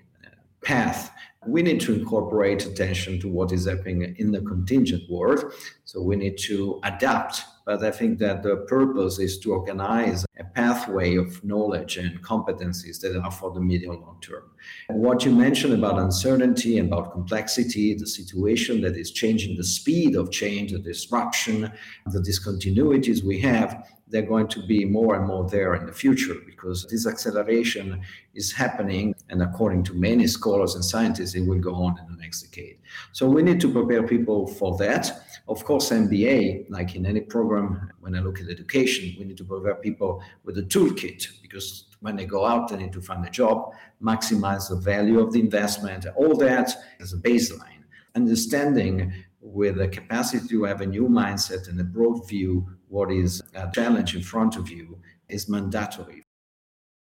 path. 0.66 1.12
We 1.48 1.62
need 1.62 1.80
to 1.82 1.94
incorporate 1.94 2.66
attention 2.66 3.20
to 3.22 3.30
what 3.30 3.52
is 3.52 3.68
happening 3.68 4.16
in 4.18 4.32
the 4.32 4.42
contingent 4.42 5.04
world. 5.10 5.54
So 5.86 6.02
we 6.02 6.16
need 6.16 6.38
to 6.40 6.80
adapt. 6.84 7.44
But 7.66 7.84
I 7.84 7.92
think 7.92 8.20
that 8.20 8.44
the 8.44 8.58
purpose 8.68 9.20
is 9.20 9.40
to 9.40 9.54
organize 9.54 10.26
a 10.40 10.44
pathway 10.44 11.16
of 11.16 11.44
knowledge 11.44 11.98
and 11.98 12.22
competencies 12.24 13.00
that 13.02 13.16
are 13.16 13.32
for 13.32 13.52
the 13.52 13.60
medium 13.60 14.02
long 14.02 14.18
term. 14.22 14.44
And 14.90 15.00
what 15.00 15.26
you 15.26 15.32
mentioned 15.32 15.74
about 15.74 16.00
uncertainty 16.00 16.80
about 16.80 17.12
complexity, 17.12 17.94
the 17.96 18.08
situation 18.08 18.82
that 18.82 18.96
is 18.96 19.12
changing, 19.12 19.58
the 19.58 19.64
speed 19.64 20.16
of 20.16 20.32
change, 20.32 20.72
the 20.72 20.80
disruption, 20.80 21.72
the 22.08 22.20
discontinuities 22.20 23.24
we 23.24 23.40
have, 23.42 23.88
they're 24.08 24.22
going 24.22 24.48
to 24.48 24.66
be 24.66 24.86
more 24.86 25.16
and 25.16 25.26
more 25.26 25.50
there 25.50 25.74
in 25.76 25.86
the 25.86 25.92
future 25.92 26.36
because 26.46 26.86
this 26.90 27.08
acceleration 27.08 28.02
is 28.36 28.52
happening. 28.52 29.16
And 29.30 29.42
according 29.42 29.84
to 29.86 29.94
many 29.94 30.28
scholars 30.28 30.76
and 30.76 30.86
scientists, 30.86 31.34
it 31.34 31.42
will 31.42 31.60
go 31.60 31.74
on 31.74 31.98
in 32.00 32.16
the 32.16 32.22
next 32.22 32.44
decade. 32.44 32.78
So 33.14 33.28
we 33.28 33.42
need 33.42 33.60
to 33.62 33.72
prepare 33.72 34.04
people 34.04 34.48
for 34.48 34.78
that. 34.78 35.12
Of 35.48 35.64
course, 35.64 35.90
MBA, 35.90 36.70
like 36.70 36.96
in 36.96 37.06
any 37.06 37.22
program, 37.22 37.92
when 38.00 38.16
I 38.16 38.20
look 38.20 38.40
at 38.40 38.50
education, 38.50 39.16
we 39.18 39.26
need 39.26 39.38
to 39.38 39.44
prepare 39.44 39.76
people 39.76 40.24
with 40.44 40.58
a 40.58 40.64
toolkit 40.64 41.26
because 41.42 41.86
when 42.02 42.16
they 42.16 42.26
go 42.26 42.46
out, 42.46 42.68
they 42.68 42.78
need 42.78 42.94
to 42.94 43.02
find 43.02 43.26
a 43.26 43.30
job, 43.30 43.74
maximize 44.02 44.70
the 44.70 44.76
value 44.76 45.20
of 45.20 45.34
the 45.34 45.40
investment, 45.40 46.06
all 46.16 46.36
that 46.38 46.76
as 47.00 47.14
a 47.14 47.18
baseline. 47.18 47.84
Understanding 48.16 49.12
with 49.46 49.78
the 49.78 49.88
capacity 49.88 50.48
to 50.48 50.64
have 50.64 50.82
a 50.82 50.86
new 50.86 51.08
mindset 51.08 51.70
and 51.70 51.80
a 51.80 51.84
broad 51.84 52.28
view 52.28 52.68
what 52.88 53.12
is 53.12 53.42
a 53.54 53.70
challenge 53.74 54.16
in 54.16 54.22
front 54.24 54.56
of 54.56 54.70
you 54.70 55.00
is 55.30 55.48
mandatory. 55.48 56.24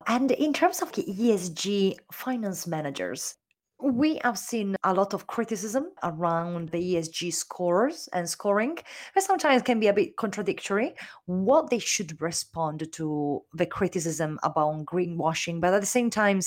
And 0.08 0.32
in 0.32 0.52
terms 0.52 0.82
of 0.82 0.92
ESG 0.92 1.96
finance 2.12 2.68
managers, 2.68 3.36
we 3.84 4.20
have 4.24 4.40
seen 4.40 4.78
a 4.86 4.94
lot 4.94 5.14
of 5.14 5.28
criticism 5.28 5.88
around 6.04 6.70
the 6.70 6.78
ESG 6.78 7.34
scores 7.34 8.08
and 8.14 8.30
scoring, 8.30 8.78
that 9.14 9.24
sometimes 9.24 9.62
can 9.62 9.80
be 9.80 9.88
a 9.88 9.94
bit 9.94 10.16
contradictory. 10.16 10.96
What 11.26 11.70
they 11.70 11.80
should 11.80 12.22
respond 12.22 12.90
to 12.94 13.44
the 13.54 13.66
criticism 13.66 14.40
about 14.42 14.86
greenwashing, 14.86 15.60
but 15.60 15.74
at 15.74 15.82
the 15.82 15.88
same 15.88 16.10
time, 16.10 16.40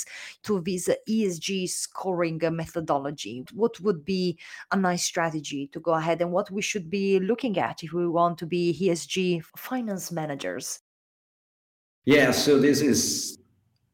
to 0.44 0.62
this 0.62 0.88
ESG 1.08 1.68
scoring 1.68 2.40
methodology. 2.52 3.44
What 3.52 3.78
would 3.80 4.04
be 4.04 4.38
a 4.72 4.76
nice 4.76 5.04
strategy 5.04 5.68
to 5.72 5.80
go 5.80 5.92
ahead 5.92 6.22
and 6.22 6.32
what 6.32 6.50
we 6.50 6.62
should 6.62 6.88
be 6.88 7.20
looking 7.20 7.58
at 7.58 7.82
if 7.82 7.92
we 7.92 8.08
want 8.08 8.38
to 8.38 8.46
be 8.46 8.78
ESG 8.80 9.44
finance 9.56 10.10
managers? 10.10 10.80
Yeah, 12.06 12.30
so 12.30 12.58
this 12.58 12.80
is 12.80 13.38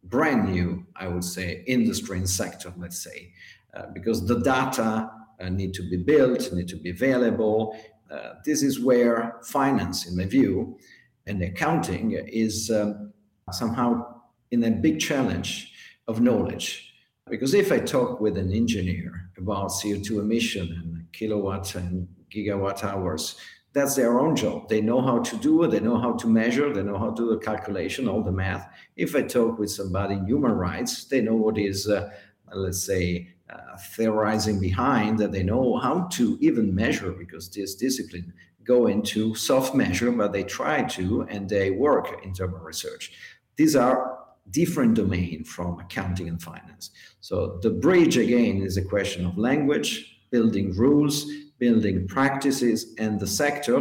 brand 0.04 0.50
new, 0.50 0.85
I 0.97 1.09
would 1.09 1.25
say, 1.25 1.64
industry 1.66 2.18
and 2.18 2.28
sector, 2.28 2.73
let's 2.76 3.02
say, 3.02 3.32
uh, 3.75 3.87
because 3.92 4.26
the 4.26 4.40
data 4.40 5.11
uh, 5.40 5.49
need 5.49 5.75
to 5.75 5.88
be 5.88 5.97
built, 5.97 6.52
need 6.52 6.68
to 6.68 6.76
be 6.76 6.90
available. 6.90 7.76
Uh, 8.11 8.35
this 8.44 8.62
is 8.62 8.80
where 8.80 9.37
finance, 9.44 10.06
in 10.06 10.16
my 10.16 10.26
view, 10.26 10.78
and 11.26 11.42
accounting 11.42 12.12
is 12.12 12.71
um, 12.71 13.12
somehow 13.50 14.21
in 14.50 14.64
a 14.64 14.71
big 14.71 15.00
challenge 15.00 15.73
of 16.09 16.21
knowledge. 16.21 16.92
Because 17.30 17.54
if 17.54 17.71
I 17.73 17.78
talk 17.78 18.21
with 18.21 18.37
an 18.37 18.52
engineer 18.52 19.30
about 19.38 19.71
CO2 19.71 20.21
emission 20.21 20.66
and 20.82 21.12
kilowatt 21.12 21.75
and 21.76 22.09
gigawatt 22.35 22.85
hours, 22.85 23.37
that's 23.73 23.95
their 23.95 24.19
own 24.21 24.37
job. 24.37 24.69
They 24.69 24.81
know 24.81 25.00
how 25.00 25.21
to 25.21 25.37
do 25.37 25.62
it, 25.62 25.71
they 25.71 25.81
know 25.81 25.99
how 25.99 26.12
to 26.14 26.26
measure, 26.26 26.73
they 26.73 26.83
know 26.83 26.99
how 26.99 27.11
to 27.11 27.23
do 27.23 27.31
the 27.31 27.38
calculation, 27.38 28.09
all 28.09 28.23
the 28.23 28.33
math. 28.33 28.69
If 28.97 29.17
I 29.17 29.23
talk 29.23 29.59
with 29.59 29.71
somebody 29.71 30.14
in 30.14 30.26
human 30.26 30.52
rights, 30.52 31.05
they 31.05 31.21
know 31.21 31.37
what 31.37 31.59
is, 31.59 31.88
uh, 31.88 32.11
let's 32.52 32.85
say, 32.85 33.29
uh, 33.49 33.76
theorizing 33.97 34.61
behind, 34.61 35.19
that 35.19 35.33
they 35.33 35.43
know 35.43 35.79
how 35.79 36.09
to 36.12 36.38
even 36.41 36.75
measure 36.75 37.12
because 37.12 37.49
this 37.49 37.75
discipline 37.75 38.33
go 38.64 38.87
into 38.87 39.35
soft 39.35 39.75
measure, 39.75 40.11
but 40.12 40.33
they 40.33 40.45
try 40.45 40.83
to 40.83 41.23
and 41.23 41.49
they 41.49 41.71
work 41.71 42.21
in 42.25 42.33
terms 42.33 42.55
of 42.55 42.62
research. 42.62 43.12
These 43.57 43.75
are 43.76 44.19
different 44.50 44.95
domain 44.95 45.45
from 45.45 45.79
accounting 45.81 46.29
and 46.29 46.41
finance. 46.41 46.91
So 47.21 47.59
the 47.62 47.71
bridge 47.71 48.17
again 48.17 48.62
is 48.62 48.76
a 48.76 48.85
question 48.85 49.25
of 49.26 49.38
language, 49.38 50.21
building 50.31 50.75
rules, 50.76 51.26
building 51.64 52.09
practices, 52.09 52.78
and 52.99 53.12
the 53.21 53.31
sector 53.42 53.78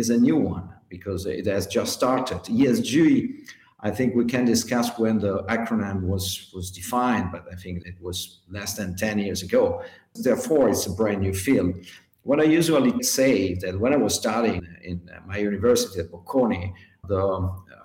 is 0.00 0.10
a 0.10 0.18
new 0.28 0.38
one 0.54 0.66
because 0.88 1.24
it 1.24 1.46
has 1.46 1.64
just 1.78 1.90
started. 2.00 2.40
ESG, 2.60 3.00
I 3.88 3.90
think 3.96 4.08
we 4.20 4.24
can 4.34 4.44
discuss 4.54 4.86
when 5.02 5.16
the 5.26 5.34
acronym 5.56 5.98
was 6.12 6.24
was 6.56 6.66
defined, 6.80 7.28
but 7.34 7.42
I 7.54 7.56
think 7.62 7.74
it 7.90 7.98
was 8.06 8.18
less 8.56 8.70
than 8.78 8.96
10 8.96 9.18
years 9.26 9.40
ago. 9.48 9.62
Therefore, 10.28 10.64
it's 10.72 10.86
a 10.86 10.94
brand 11.00 11.20
new 11.26 11.34
field. 11.46 11.70
What 12.28 12.38
I 12.44 12.56
usually 12.60 12.94
say 13.02 13.34
that 13.62 13.74
when 13.82 13.92
I 13.96 14.00
was 14.06 14.14
studying 14.22 14.62
in 14.90 14.96
my 15.30 15.38
university 15.50 16.00
at 16.00 16.10
Bocconi, 16.12 16.64
the 17.12 17.24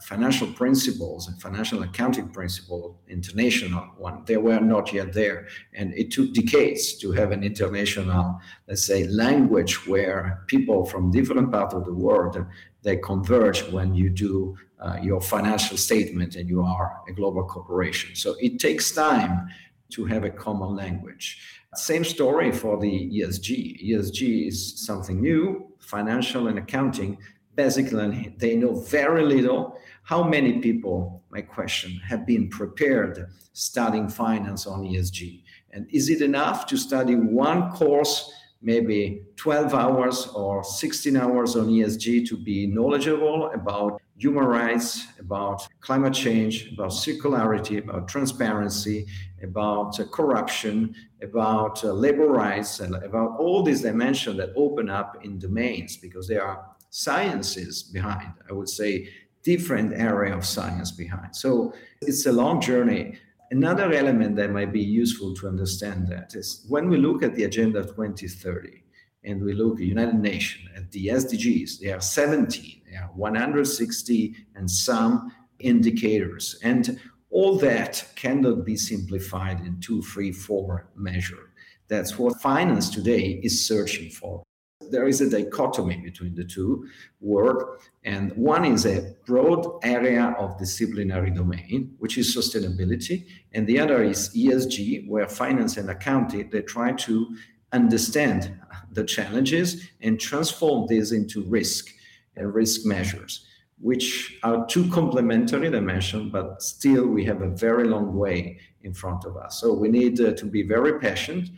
financial 0.02 0.48
principles 0.48 1.28
and 1.28 1.42
financial 1.42 1.84
accounting 1.84 2.30
principle, 2.30 3.00
international 3.08 3.84
one, 3.98 4.24
they 4.26 4.38
were 4.38 4.60
not 4.60 4.94
yet 4.94 5.14
there. 5.14 5.48
And 5.74 5.94
it 5.94 6.12
took 6.12 6.34
decades 6.34 6.98
to 7.00 7.12
have 7.12 7.32
an 7.32 7.44
international, 7.44 8.40
let's 8.68 8.86
say, 8.86 9.08
language 9.08 9.88
where 9.88 10.44
people 10.48 10.86
from 10.86 11.12
different 11.12 11.52
parts 11.52 11.74
of 11.74 11.86
the 11.86 11.94
world, 11.94 12.38
they 12.84 12.98
converge 12.98 13.64
when 13.72 13.94
you 13.94 14.10
do 14.10 14.58
uh, 14.80 14.98
your 15.02 15.22
financial 15.22 15.78
statement 15.78 16.36
and 16.36 16.48
you 16.48 16.62
are 16.62 17.02
a 17.08 17.14
global 17.14 17.44
corporation. 17.44 18.16
So 18.16 18.36
it 18.40 18.60
takes 18.60 18.92
time 18.92 19.48
to 19.90 20.06
have 20.06 20.24
a 20.24 20.30
common 20.30 20.76
language. 20.76 21.42
Same 21.76 22.04
story 22.04 22.52
for 22.52 22.80
the 22.80 23.10
ESG. 23.12 23.90
ESG 23.90 24.48
is 24.48 24.86
something 24.86 25.22
new, 25.22 25.68
financial 25.80 26.48
and 26.48 26.58
accounting 26.58 27.18
basically 27.58 28.34
they 28.38 28.56
know 28.56 28.80
very 28.80 29.24
little. 29.24 29.78
How 30.04 30.24
many 30.24 30.60
people, 30.60 31.24
my 31.30 31.42
question, 31.42 32.00
have 32.08 32.26
been 32.26 32.50
prepared 32.50 33.28
studying 33.52 34.08
finance 34.08 34.66
on 34.66 34.84
ESG? 34.84 35.44
And 35.72 35.88
is 35.92 36.10
it 36.10 36.22
enough 36.22 36.66
to 36.68 36.78
study 36.78 37.16
one 37.16 37.72
course, 37.72 38.32
maybe 38.62 39.24
12 39.36 39.74
hours 39.74 40.28
or 40.28 40.64
16 40.64 41.18
hours 41.18 41.56
on 41.56 41.68
ESG 41.68 42.28
to 42.30 42.38
be 42.38 42.68
knowledgeable 42.68 43.52
about 43.54 44.02
human 44.18 44.46
rights, 44.46 45.06
about 45.20 45.68
climate 45.82 46.14
change, 46.14 46.72
about 46.74 46.92
circularity, 46.92 47.84
about 47.84 48.08
transparency, 48.08 49.06
about 49.44 50.00
uh, 50.00 50.06
corruption, 50.06 50.96
about 51.22 51.84
uh, 51.84 51.92
labor 51.92 52.28
rights, 52.28 52.80
and 52.80 52.96
about 52.96 53.38
all 53.40 53.62
these 53.62 53.82
dimensions 53.82 54.38
that 54.38 54.50
open 54.56 54.90
up 54.90 55.18
in 55.24 55.38
domains 55.38 55.98
because 55.98 56.28
they 56.28 56.38
are 56.38 56.66
sciences 56.90 57.84
behind. 57.84 58.34
I 58.50 58.54
would 58.54 58.70
say 58.70 59.10
different 59.44 59.94
area 59.94 60.36
of 60.36 60.46
science 60.46 60.92
behind. 60.92 61.36
So 61.36 61.74
it's 62.02 62.26
a 62.26 62.32
long 62.32 62.60
journey. 62.60 63.18
Another 63.50 63.94
element 63.94 64.36
that 64.36 64.52
might 64.52 64.74
be 64.74 64.82
useful 64.82 65.34
to 65.36 65.48
understand 65.48 66.08
that 66.10 66.36
is 66.36 66.66
when 66.68 66.90
we 66.90 66.98
look 66.98 67.24
at 67.24 67.36
the 67.36 67.46
Agenda 67.46 67.84
2030 67.84 68.84
and 69.24 69.42
we 69.42 69.54
look 69.54 69.80
at 69.80 69.86
United 69.86 70.20
Nations 70.20 70.68
at 70.76 70.92
the 70.92 71.08
SDGs, 71.08 71.80
there 71.80 71.96
are 71.96 72.02
17, 72.02 72.82
there 72.92 73.04
are 73.04 73.12
160 73.16 74.36
and 74.56 74.70
some 74.70 75.32
indicators. 75.60 76.60
And 76.62 77.00
all 77.30 77.58
that 77.60 78.06
cannot 78.16 78.66
be 78.66 78.76
simplified 78.76 79.60
in 79.62 79.80
two, 79.80 80.02
three, 80.02 80.32
four 80.32 80.90
measure. 80.96 81.52
That's 81.88 82.20
what 82.20 82.42
finance 82.42 82.90
today 82.90 83.40
is 83.44 83.66
searching 83.66 84.10
for 84.10 84.44
there 84.92 85.08
is 85.08 85.22
a 85.22 85.30
dichotomy 85.30 85.98
between 85.98 86.36
the 86.36 86.44
two 86.44 86.88
work 87.22 87.82
and 88.04 88.32
one 88.36 88.66
is 88.66 88.86
a 88.86 89.16
broad 89.26 89.80
area 89.84 90.36
of 90.40 90.58
disciplinary 90.58 91.32
domain 91.32 91.96
which 92.00 92.18
is 92.18 92.36
sustainability 92.36 93.26
and 93.54 93.66
the 93.68 93.80
other 93.80 94.04
is 94.04 94.30
esg 94.36 95.08
where 95.08 95.28
finance 95.28 95.78
and 95.78 95.90
accounting 95.90 96.50
they 96.50 96.62
try 96.62 96.92
to 96.92 97.36
understand 97.74 98.60
the 98.92 99.04
challenges 99.04 99.90
and 100.02 100.20
transform 100.20 100.88
this 100.88 101.12
into 101.12 101.44
risk 101.44 101.94
and 102.36 102.54
risk 102.54 102.86
measures 102.86 103.46
which 103.80 104.40
are 104.44 104.66
two 104.66 104.90
complementary 104.90 105.70
dimensions 105.70 106.32
but 106.32 106.62
still 106.62 107.06
we 107.06 107.24
have 107.24 107.42
a 107.42 107.50
very 107.50 107.88
long 107.88 108.16
way 108.16 108.60
in 108.88 108.94
front 108.94 109.26
of 109.26 109.38
us. 109.38 109.60
So 109.60 109.74
we 109.74 109.90
need 109.90 110.20
uh, 110.20 110.32
to 110.34 110.46
be 110.46 110.64
very 110.64 111.00
patient 111.00 111.50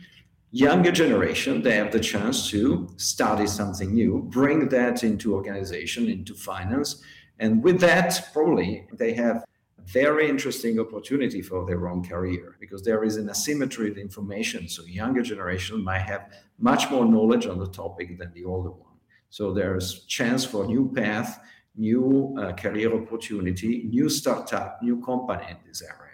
younger 0.52 0.90
generation 0.90 1.62
they 1.62 1.76
have 1.76 1.92
the 1.92 2.00
chance 2.00 2.50
to 2.50 2.88
study 2.96 3.46
something 3.46 3.94
new 3.94 4.26
bring 4.30 4.68
that 4.68 5.04
into 5.04 5.34
organization 5.34 6.08
into 6.08 6.34
finance. 6.34 7.02
And 7.38 7.62
with 7.62 7.80
that 7.80 8.30
probably 8.32 8.86
they 8.92 9.12
have 9.14 9.36
a 9.36 9.82
very 9.86 10.28
interesting 10.28 10.78
opportunity 10.80 11.40
for 11.40 11.64
their 11.64 11.88
own 11.88 12.02
career 12.02 12.56
because 12.58 12.82
there 12.82 13.04
is 13.04 13.16
an 13.16 13.30
asymmetry 13.30 13.90
of 13.90 13.96
information. 13.96 14.68
So 14.68 14.84
younger 14.84 15.22
generation 15.22 15.82
might 15.84 16.02
have 16.02 16.32
much 16.58 16.90
more 16.90 17.04
knowledge 17.04 17.46
on 17.46 17.58
the 17.58 17.68
topic 17.68 18.18
than 18.18 18.32
the 18.32 18.44
older 18.44 18.70
one. 18.70 18.96
So 19.30 19.52
there's 19.52 20.04
chance 20.06 20.44
for 20.44 20.66
new 20.66 20.92
path 20.92 21.40
new 21.76 22.36
uh, 22.38 22.52
career 22.52 22.94
opportunity, 22.94 23.84
new 23.88 24.08
startup, 24.08 24.82
new 24.82 25.00
company 25.02 25.46
in 25.50 25.56
this 25.66 25.82
area. 25.82 26.09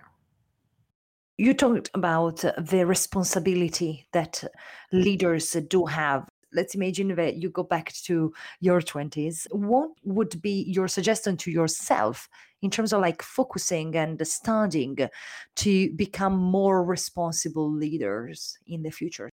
You 1.39 1.53
talked 1.53 1.91
about 1.93 2.39
the 2.57 2.87
responsibility 2.87 4.09
that 4.13 4.43
leaders 4.91 5.51
do 5.69 5.85
have. 5.85 6.27
Let's 6.51 6.75
imagine 6.75 7.15
that 7.15 7.37
you 7.37 7.51
go 7.51 7.63
back 7.63 7.93
to 8.05 8.33
your 8.61 8.81
20s. 8.81 9.47
What 9.51 9.91
would 10.03 10.41
be 10.41 10.65
your 10.67 10.89
suggestion 10.89 11.37
to 11.39 11.51
yourself 11.51 12.27
in 12.63 12.71
terms 12.71 12.95
of 12.95 13.03
like 13.03 13.21
focusing 13.21 13.95
and 13.97 14.27
studying 14.27 14.97
to 15.57 15.93
become 15.93 16.39
more 16.39 16.83
responsible 16.83 17.71
leaders 17.71 18.57
in 18.67 18.83
the 18.83 18.91
future? 18.91 19.29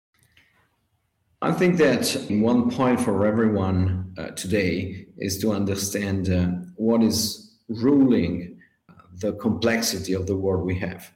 I 1.42 1.50
think 1.50 1.78
that 1.78 2.26
one 2.30 2.70
point 2.70 3.00
for 3.00 3.26
everyone 3.26 4.14
uh, 4.16 4.28
today 4.30 5.06
is 5.18 5.38
to 5.40 5.50
understand 5.50 6.30
uh, 6.30 6.46
what 6.76 7.02
is 7.02 7.56
ruling 7.68 8.58
uh, 8.88 8.92
the 9.16 9.32
complexity 9.32 10.12
of 10.12 10.28
the 10.28 10.36
world 10.36 10.64
we 10.64 10.78
have. 10.78 11.12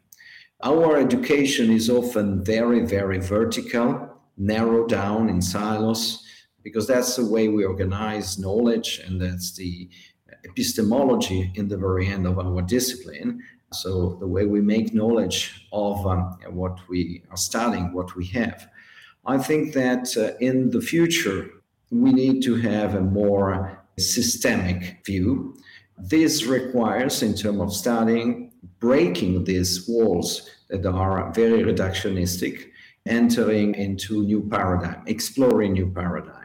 Our 0.64 0.96
education 0.96 1.72
is 1.72 1.90
often 1.90 2.44
very, 2.44 2.86
very 2.86 3.18
vertical, 3.18 4.08
narrowed 4.36 4.88
down 4.88 5.28
in 5.28 5.42
silos, 5.42 6.24
because 6.62 6.86
that's 6.86 7.16
the 7.16 7.26
way 7.26 7.48
we 7.48 7.64
organize 7.64 8.38
knowledge 8.38 9.00
and 9.04 9.20
that's 9.20 9.56
the 9.56 9.88
epistemology 10.44 11.50
in 11.56 11.66
the 11.66 11.76
very 11.76 12.06
end 12.06 12.28
of 12.28 12.38
our 12.38 12.62
discipline. 12.62 13.42
So, 13.72 14.16
the 14.20 14.28
way 14.28 14.46
we 14.46 14.60
make 14.60 14.94
knowledge 14.94 15.66
of 15.72 16.06
um, 16.06 16.38
what 16.50 16.78
we 16.88 17.24
are 17.30 17.36
studying, 17.36 17.92
what 17.92 18.14
we 18.14 18.26
have. 18.26 18.68
I 19.26 19.38
think 19.38 19.72
that 19.74 20.16
uh, 20.16 20.36
in 20.40 20.70
the 20.70 20.80
future, 20.80 21.50
we 21.90 22.12
need 22.12 22.42
to 22.42 22.54
have 22.56 22.94
a 22.94 23.00
more 23.00 23.82
systemic 23.98 25.04
view. 25.04 25.56
This 25.98 26.44
requires, 26.44 27.22
in 27.22 27.34
terms 27.34 27.60
of 27.60 27.72
studying, 27.72 28.51
breaking 28.78 29.44
these 29.44 29.88
walls 29.88 30.48
that 30.70 30.86
are 30.86 31.32
very 31.32 31.62
reductionistic, 31.62 32.68
entering 33.06 33.74
into 33.74 34.22
new 34.22 34.42
paradigm, 34.48 35.02
exploring 35.06 35.72
new 35.72 35.90
paradigm. 35.90 36.42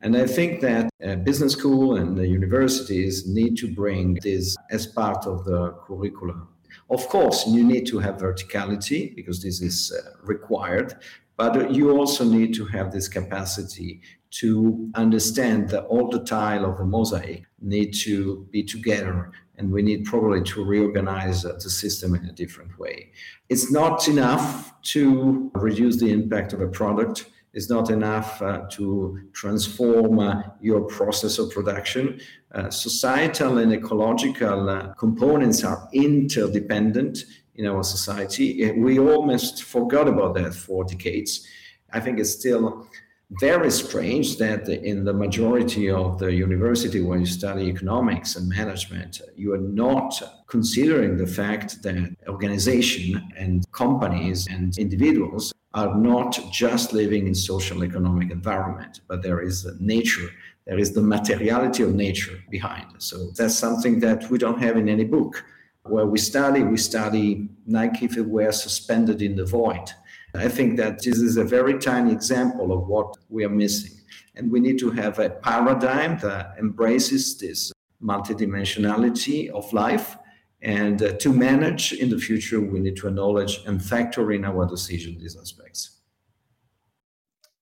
And 0.00 0.16
I 0.16 0.26
think 0.26 0.60
that 0.60 0.90
uh, 1.04 1.16
business 1.16 1.54
school 1.54 1.96
and 1.96 2.16
the 2.16 2.26
universities 2.26 3.26
need 3.26 3.56
to 3.58 3.74
bring 3.74 4.14
this 4.22 4.56
as 4.70 4.86
part 4.86 5.26
of 5.26 5.44
the 5.44 5.72
curriculum. 5.86 6.48
Of 6.90 7.08
course, 7.08 7.46
you 7.46 7.64
need 7.64 7.86
to 7.88 7.98
have 7.98 8.16
verticality 8.16 9.14
because 9.16 9.42
this 9.42 9.60
is 9.60 9.92
uh, 9.92 10.10
required, 10.22 10.94
but 11.36 11.72
you 11.74 11.90
also 11.90 12.24
need 12.24 12.54
to 12.54 12.64
have 12.66 12.92
this 12.92 13.08
capacity 13.08 14.00
to 14.30 14.90
understand 14.94 15.70
that 15.70 15.84
all 15.86 16.08
the 16.08 16.24
tile 16.24 16.64
of 16.64 16.78
the 16.78 16.84
mosaic 16.84 17.44
need 17.60 17.92
to 17.92 18.46
be 18.50 18.62
together 18.62 19.32
and 19.58 19.70
we 19.70 19.82
need 19.82 20.04
probably 20.04 20.42
to 20.42 20.64
reorganize 20.64 21.42
the 21.42 21.70
system 21.70 22.14
in 22.14 22.24
a 22.26 22.32
different 22.32 22.78
way. 22.78 23.10
It's 23.48 23.70
not 23.70 24.08
enough 24.08 24.72
to 24.94 25.50
reduce 25.54 25.96
the 25.96 26.12
impact 26.12 26.52
of 26.52 26.60
a 26.60 26.68
product. 26.68 27.26
It's 27.52 27.68
not 27.68 27.90
enough 27.90 28.40
uh, 28.40 28.66
to 28.72 29.20
transform 29.32 30.20
uh, 30.20 30.42
your 30.60 30.82
process 30.82 31.38
of 31.38 31.50
production. 31.50 32.20
Uh, 32.52 32.70
societal 32.70 33.58
and 33.58 33.72
ecological 33.72 34.70
uh, 34.70 34.92
components 34.94 35.64
are 35.64 35.88
interdependent 35.92 37.24
in 37.56 37.66
our 37.66 37.82
society. 37.82 38.70
We 38.72 39.00
almost 39.00 39.64
forgot 39.64 40.06
about 40.06 40.34
that 40.34 40.54
for 40.54 40.84
decades. 40.84 41.46
I 41.92 42.00
think 42.00 42.20
it's 42.20 42.30
still 42.32 42.86
very 43.32 43.70
strange 43.70 44.38
that 44.38 44.68
in 44.68 45.04
the 45.04 45.12
majority 45.12 45.90
of 45.90 46.18
the 46.18 46.32
university 46.32 47.02
when 47.02 47.20
you 47.20 47.26
study 47.26 47.64
economics 47.64 48.36
and 48.36 48.48
management 48.48 49.20
you 49.36 49.52
are 49.52 49.58
not 49.58 50.14
considering 50.46 51.16
the 51.18 51.26
fact 51.26 51.82
that 51.82 52.16
organization 52.26 53.30
and 53.36 53.70
companies 53.72 54.46
and 54.48 54.78
individuals 54.78 55.52
are 55.74 55.94
not 55.94 56.40
just 56.50 56.94
living 56.94 57.26
in 57.26 57.34
social 57.34 57.84
economic 57.84 58.30
environment 58.30 59.02
but 59.08 59.22
there 59.22 59.42
is 59.42 59.66
nature 59.78 60.30
there 60.66 60.78
is 60.78 60.92
the 60.92 61.02
materiality 61.02 61.82
of 61.82 61.94
nature 61.94 62.42
behind 62.50 62.86
so 62.96 63.30
that's 63.36 63.54
something 63.54 64.00
that 64.00 64.30
we 64.30 64.38
don't 64.38 64.58
have 64.58 64.78
in 64.78 64.88
any 64.88 65.04
book 65.04 65.44
where 65.88 66.06
we 66.06 66.18
study, 66.18 66.62
we 66.62 66.76
study 66.76 67.48
like 67.66 68.02
if 68.02 68.16
it 68.16 68.26
were 68.26 68.52
suspended 68.52 69.22
in 69.22 69.36
the 69.36 69.44
void. 69.44 69.90
I 70.34 70.48
think 70.48 70.76
that 70.76 71.02
this 71.02 71.18
is 71.18 71.36
a 71.36 71.44
very 71.44 71.78
tiny 71.78 72.12
example 72.12 72.72
of 72.72 72.86
what 72.86 73.16
we 73.28 73.44
are 73.44 73.48
missing. 73.48 73.98
And 74.34 74.50
we 74.50 74.60
need 74.60 74.78
to 74.80 74.90
have 74.90 75.18
a 75.18 75.30
paradigm 75.30 76.18
that 76.18 76.54
embraces 76.58 77.38
this 77.38 77.72
multidimensionality 78.02 79.48
of 79.50 79.72
life. 79.72 80.16
And 80.62 81.02
uh, 81.02 81.12
to 81.14 81.32
manage 81.32 81.92
in 81.92 82.10
the 82.10 82.18
future, 82.18 82.60
we 82.60 82.80
need 82.80 82.96
to 82.96 83.08
acknowledge 83.08 83.60
and 83.66 83.82
factor 83.82 84.32
in 84.32 84.44
our 84.44 84.66
decision 84.66 85.18
these 85.18 85.36
aspects. 85.36 85.98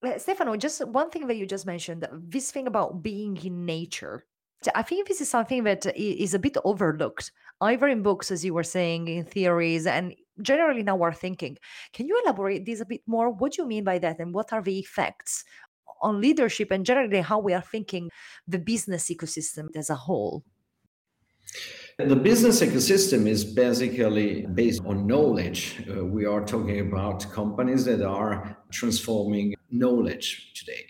Uh, 0.03 0.17
Stefano, 0.17 0.55
just 0.55 0.85
one 0.87 1.09
thing 1.09 1.27
that 1.27 1.37
you 1.37 1.45
just 1.45 1.65
mentioned 1.65 2.07
this 2.11 2.51
thing 2.51 2.67
about 2.67 3.01
being 3.01 3.35
in 3.37 3.65
nature. 3.65 4.25
I 4.73 4.81
think 4.81 5.07
this 5.07 5.21
is 5.21 5.29
something 5.29 5.63
that 5.63 5.85
is 5.95 6.33
a 6.33 6.39
bit 6.39 6.57
overlooked, 6.63 7.31
either 7.61 7.87
in 7.87 8.01
books, 8.01 8.31
as 8.31 8.43
you 8.43 8.53
were 8.53 8.63
saying, 8.63 9.07
in 9.07 9.23
theories, 9.23 9.85
and 9.85 10.15
generally 10.41 10.81
in 10.81 10.89
our 10.89 11.13
thinking. 11.13 11.57
Can 11.93 12.07
you 12.07 12.21
elaborate 12.23 12.65
this 12.65 12.81
a 12.81 12.85
bit 12.85 13.01
more? 13.07 13.29
What 13.29 13.53
do 13.53 13.61
you 13.61 13.67
mean 13.67 13.83
by 13.83 13.99
that, 13.99 14.19
and 14.19 14.33
what 14.33 14.53
are 14.53 14.61
the 14.61 14.79
effects 14.79 15.43
on 16.01 16.21
leadership 16.21 16.71
and 16.71 16.85
generally 16.85 17.21
how 17.21 17.39
we 17.39 17.53
are 17.53 17.61
thinking 17.61 18.09
the 18.47 18.59
business 18.59 19.09
ecosystem 19.09 19.75
as 19.75 19.89
a 19.89 19.95
whole? 19.95 20.43
The 21.97 22.15
business 22.15 22.61
ecosystem 22.61 23.27
is 23.27 23.43
basically 23.43 24.45
based 24.45 24.85
on 24.85 25.07
knowledge. 25.07 25.83
Uh, 25.89 26.05
we 26.05 26.25
are 26.25 26.45
talking 26.45 26.79
about 26.79 27.31
companies 27.31 27.85
that 27.85 28.03
are 28.03 28.55
transforming 28.71 29.55
knowledge 29.71 30.53
today. 30.53 30.85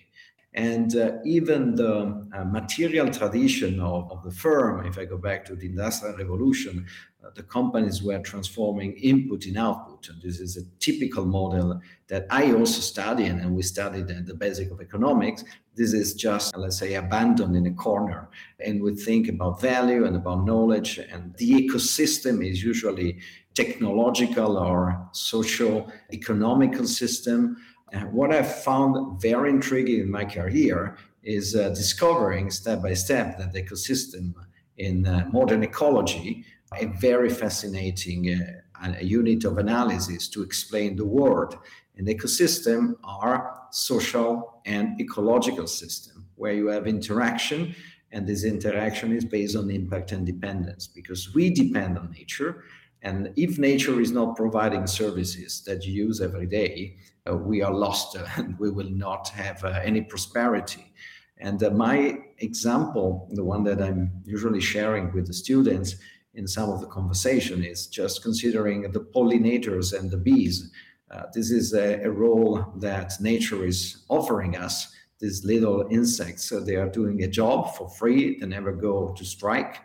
And 0.54 0.96
uh, 0.98 1.12
even 1.24 1.76
the 1.76 2.28
uh, 2.36 2.44
material 2.46 3.10
tradition 3.10 3.80
of, 3.80 4.12
of, 4.12 4.24
the 4.24 4.32
firm, 4.32 4.86
if 4.86 4.98
I 4.98 5.06
go 5.06 5.18
back 5.18 5.46
to 5.46 5.56
the 5.56 5.68
Industrial 5.68 6.18
Revolution, 6.18 6.88
the 7.36 7.44
companies 7.44 8.02
were 8.04 8.20
transforming 8.20 8.94
input 8.94 9.46
in 9.46 9.58
output. 9.58 10.10
And 10.10 10.22
this 10.22 10.40
is 10.40 10.58
a 10.58 10.63
typical 10.80 11.26
model 11.26 11.82
that 12.08 12.26
I 12.30 12.52
also 12.54 12.82
study, 12.82 13.26
and 13.26 13.56
we 13.56 13.62
studied 13.62 14.10
at 14.10 14.26
the 14.26 14.34
basic 14.34 14.72
of 14.72 14.82
economics. 14.82 15.44
This 15.76 15.94
is 15.94 16.13
just, 16.13 16.56
let's 16.58 16.80
say, 16.80 16.96
abandoned 16.96 17.56
in 17.56 17.66
a 17.68 17.74
corner. 17.74 18.30
And 18.60 18.82
we 18.82 18.96
think 18.96 19.28
about 19.28 19.62
value 19.62 20.06
and 20.06 20.16
about 20.16 20.46
knowledge, 20.46 20.98
and 20.98 21.34
the 21.36 21.50
ecosystem 21.68 22.46
is 22.46 22.63
usually 22.63 23.20
technological 23.54 24.58
or 24.58 25.10
social 25.13 25.92
economical 26.12 26.86
system 26.86 27.58
And 27.92 28.12
what 28.12 28.34
I 28.34 28.44
found 28.44 29.22
very 29.22 29.50
intriguing 29.50 30.02
in 30.02 30.12
my 30.12 30.26
career 30.26 30.98
is 31.24 31.56
uh, 31.56 31.70
discovering 31.70 32.52
step 32.52 32.82
by 32.82 32.94
step 32.94 33.38
that 33.38 33.54
the 33.54 33.63
ecosystem 33.63 34.34
in 34.78 35.08
uh, 35.08 35.28
modern 35.32 35.63
ecology, 35.63 36.46
a 36.75 36.86
very 36.86 37.30
fascinating 37.30 38.41
uh, 38.84 38.93
unit 39.01 39.45
of 39.45 39.58
analysis 39.58 40.27
to 40.30 40.41
explain 40.41 40.95
the 40.95 41.06
world. 41.06 41.58
An 41.97 42.06
ecosystem 42.06 42.95
are 43.03 43.62
social 43.71 44.62
and 44.65 44.99
ecological 45.01 45.67
system 45.67 46.27
where 46.36 46.53
you 46.53 46.67
have 46.67 46.88
interaction 46.88 47.75
and 48.12 48.25
this 48.25 48.43
interaction 48.43 49.12
is 49.12 49.25
based 49.25 49.56
on 49.56 49.69
impact 49.69 50.12
and 50.12 50.25
dependence 50.25 50.88
because 50.88 51.34
we 51.34 51.49
depend 51.49 51.97
on 51.97 52.12
nature 52.12 52.63
and 53.01 53.32
if 53.36 53.58
nature 53.58 53.99
is 53.99 54.12
not 54.12 54.36
providing 54.36 54.88
services 54.88 55.62
that 55.65 55.86
you 55.86 55.93
use 56.06 56.21
every 56.21 56.45
day 56.45 56.97
uh, 57.30 57.36
we 57.36 57.62
are 57.62 57.73
lost 57.73 58.15
uh, 58.15 58.25
and 58.38 58.58
we 58.60 58.69
will 58.69 58.89
not 58.89 59.30
have 59.30 59.63
uh, 59.63 59.80
any 59.84 60.01
prosperity. 60.01 60.93
And 61.39 61.62
my 61.77 62.17
example, 62.39 63.30
the 63.32 63.43
one 63.43 63.63
that 63.65 63.80
I'm 63.80 64.23
usually 64.25 64.62
sharing 64.62 65.13
with 65.13 65.27
the 65.27 65.34
students 65.34 65.95
in 66.38 66.47
some 66.47 66.69
of 66.69 66.80
the 66.80 66.88
conversation, 66.88 67.63
is 67.63 67.88
just 67.88 68.23
considering 68.23 68.84
the 68.91 69.02
pollinators 69.02 69.97
and 69.97 70.10
the 70.10 70.17
bees. 70.17 70.71
Uh, 71.12 71.23
this 71.34 71.52
is 71.52 71.73
a, 71.73 72.04
a, 72.04 72.12
role 72.12 72.73
that 72.78 73.13
nature 73.19 73.65
is 73.65 74.06
offering 74.08 74.56
us. 74.56 74.93
These 75.19 75.43
little 75.43 75.88
insects, 75.89 76.43
so 76.43 76.60
they 76.60 76.76
are 76.76 76.89
doing 76.89 77.23
a 77.23 77.28
job 77.28 77.76
for 77.76 77.89
free. 77.89 78.38
They 78.39 78.45
never 78.45 78.71
go 78.71 79.15
to 79.17 79.26
strike. 79.26 79.82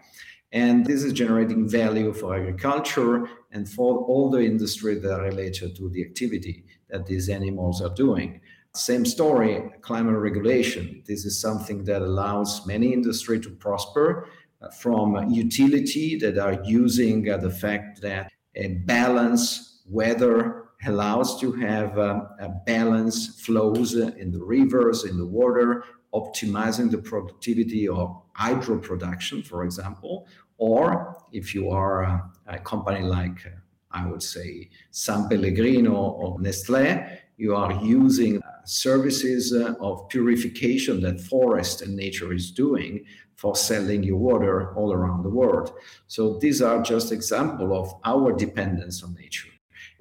And 0.52 0.84
this 0.84 1.02
is 1.02 1.14
generating 1.14 1.66
value 1.66 2.12
for 2.12 2.36
agriculture 2.36 3.26
and 3.50 3.66
for 3.66 4.00
all 4.00 4.30
the 4.30 4.44
industry 4.44 4.96
that 4.96 5.10
are 5.10 5.22
related 5.22 5.74
to 5.76 5.88
the 5.88 6.04
activity 6.04 6.66
that 6.90 7.06
these 7.06 7.30
animals 7.30 7.80
are 7.80 7.94
doing. 7.94 8.42
Same 8.74 9.06
story, 9.06 9.70
climate 9.80 10.18
regulation. 10.18 11.02
This 11.06 11.24
is 11.24 11.40
something 11.40 11.84
that 11.84 12.02
allows 12.02 12.66
many 12.66 12.92
industry 12.92 13.40
to 13.40 13.50
prosper 13.50 14.28
from 14.70 15.30
utility 15.30 16.16
that 16.16 16.38
are 16.38 16.62
using 16.64 17.28
uh, 17.30 17.36
the 17.36 17.50
fact 17.50 18.00
that 18.00 18.30
a 18.54 18.68
balance 18.86 19.82
weather 19.86 20.68
allows 20.86 21.40
to 21.40 21.52
have 21.52 21.98
uh, 21.98 22.20
a 22.40 22.48
balance 22.66 23.40
flows 23.40 23.94
in 23.94 24.30
the 24.32 24.42
rivers, 24.42 25.04
in 25.04 25.16
the 25.16 25.26
water, 25.26 25.84
optimizing 26.14 26.90
the 26.90 26.98
productivity 26.98 27.88
of 27.88 28.22
hydro 28.34 28.78
production, 28.78 29.42
for 29.42 29.64
example, 29.64 30.26
or 30.58 31.16
if 31.32 31.54
you 31.54 31.70
are 31.70 32.02
a, 32.02 32.30
a 32.46 32.58
company 32.58 33.02
like, 33.02 33.46
uh, 33.46 33.50
I 33.90 34.06
would 34.06 34.22
say, 34.22 34.70
San 34.90 35.28
Pellegrino 35.28 35.94
or 35.94 36.40
Nestle, 36.40 37.04
you 37.36 37.54
are 37.54 37.72
using 37.84 38.40
services 38.64 39.52
uh, 39.52 39.74
of 39.80 40.08
purification 40.08 41.00
that 41.02 41.20
forest 41.20 41.82
and 41.82 41.96
nature 41.96 42.32
is 42.32 42.50
doing 42.50 43.04
for 43.42 43.56
selling 43.56 44.04
your 44.04 44.18
water 44.18 44.72
all 44.76 44.92
around 44.92 45.24
the 45.24 45.28
world. 45.40 45.72
So 46.06 46.38
these 46.38 46.62
are 46.62 46.80
just 46.80 47.10
example 47.10 47.76
of 47.76 47.92
our 48.04 48.30
dependence 48.32 49.02
on 49.02 49.14
nature. 49.14 49.48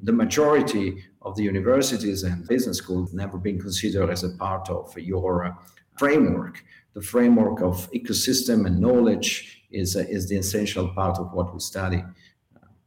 The 0.04 0.12
majority 0.12 1.04
of 1.24 1.36
the 1.36 1.42
universities 1.42 2.22
and 2.22 2.48
business 2.48 2.78
schools 2.78 3.16
never 3.16 3.40
been 3.40 3.60
considered 3.60 4.12
as 4.12 4.24
a 4.24 4.38
part 4.38 4.70
of 4.70 4.96
your 4.96 5.46
uh, 5.46 5.54
framework. 5.98 6.64
The 6.94 7.02
framework 7.02 7.62
of 7.62 7.90
ecosystem 7.94 8.68
and 8.68 8.80
knowledge 8.80 9.64
is, 9.72 9.96
uh, 9.96 10.06
is 10.08 10.30
the 10.30 10.38
essential 10.38 10.90
part 10.90 11.18
of 11.18 11.34
what 11.34 11.52
we 11.52 11.60
study. 11.60 12.04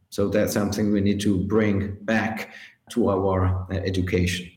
So 0.09 0.29
that's 0.29 0.53
something 0.53 0.89
we 0.89 1.01
need 1.01 1.19
to 1.19 1.43
bring 1.55 1.97
back 2.03 2.53
to 2.91 3.09
our 3.09 3.67
uh, 3.69 3.75
education. 3.91 4.49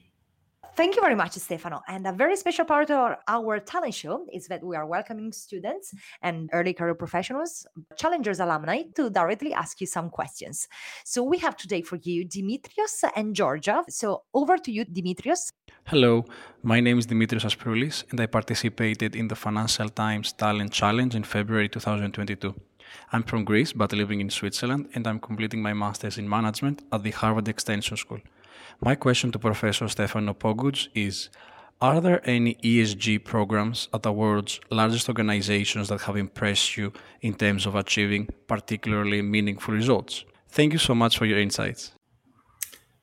Thank 0.78 0.94
you 0.94 1.02
very 1.02 1.16
much, 1.16 1.32
Stefano. 1.32 1.82
And 1.88 2.06
a 2.06 2.12
very 2.12 2.36
special 2.36 2.64
part 2.64 2.88
of 2.92 3.16
our 3.26 3.58
talent 3.58 3.94
show 3.94 4.24
is 4.32 4.46
that 4.46 4.62
we 4.62 4.76
are 4.76 4.86
welcoming 4.86 5.32
students 5.32 5.92
and 6.22 6.48
early 6.52 6.72
career 6.72 6.94
professionals, 6.94 7.66
challengers 7.96 8.38
alumni, 8.38 8.82
to 8.94 9.10
directly 9.10 9.52
ask 9.52 9.80
you 9.80 9.88
some 9.88 10.08
questions. 10.08 10.68
So 11.04 11.24
we 11.24 11.38
have 11.38 11.56
today 11.56 11.82
for 11.82 11.96
you 12.04 12.24
Dimitrios 12.24 13.02
and 13.16 13.34
Georgia. 13.34 13.82
So 13.88 14.22
over 14.32 14.56
to 14.56 14.70
you, 14.70 14.84
Dimitrios. 14.84 15.50
Hello, 15.86 16.24
my 16.62 16.78
name 16.78 17.00
is 17.00 17.08
Dimitrios 17.08 17.44
Asproulis, 17.44 18.04
and 18.12 18.20
I 18.20 18.26
participated 18.26 19.16
in 19.16 19.26
the 19.26 19.34
Financial 19.34 19.88
Times 19.88 20.32
Talent 20.32 20.72
Challenge 20.72 21.16
in 21.16 21.24
February 21.24 21.68
2022. 21.68 22.54
I'm 23.12 23.24
from 23.24 23.44
Greece 23.44 23.72
but 23.72 23.92
living 23.92 24.20
in 24.20 24.30
Switzerland, 24.30 24.90
and 24.94 25.08
I'm 25.08 25.18
completing 25.18 25.60
my 25.60 25.74
master's 25.74 26.18
in 26.18 26.28
management 26.28 26.84
at 26.92 27.02
the 27.02 27.10
Harvard 27.10 27.48
Extension 27.48 27.96
School. 27.96 28.20
My 28.80 28.94
question 28.94 29.32
to 29.32 29.38
Professor 29.38 29.88
Stefano 29.88 30.34
Pogutz 30.34 30.88
is 30.94 31.28
Are 31.80 32.00
there 32.00 32.20
any 32.28 32.54
ESG 32.56 33.24
programs 33.24 33.88
at 33.94 34.02
the 34.02 34.12
world's 34.12 34.60
largest 34.70 35.08
organizations 35.08 35.88
that 35.88 36.02
have 36.02 36.16
impressed 36.16 36.76
you 36.76 36.92
in 37.20 37.34
terms 37.34 37.66
of 37.66 37.74
achieving 37.74 38.28
particularly 38.46 39.22
meaningful 39.22 39.74
results? 39.74 40.24
Thank 40.48 40.72
you 40.72 40.78
so 40.78 40.94
much 40.94 41.18
for 41.18 41.26
your 41.26 41.38
insights. 41.38 41.92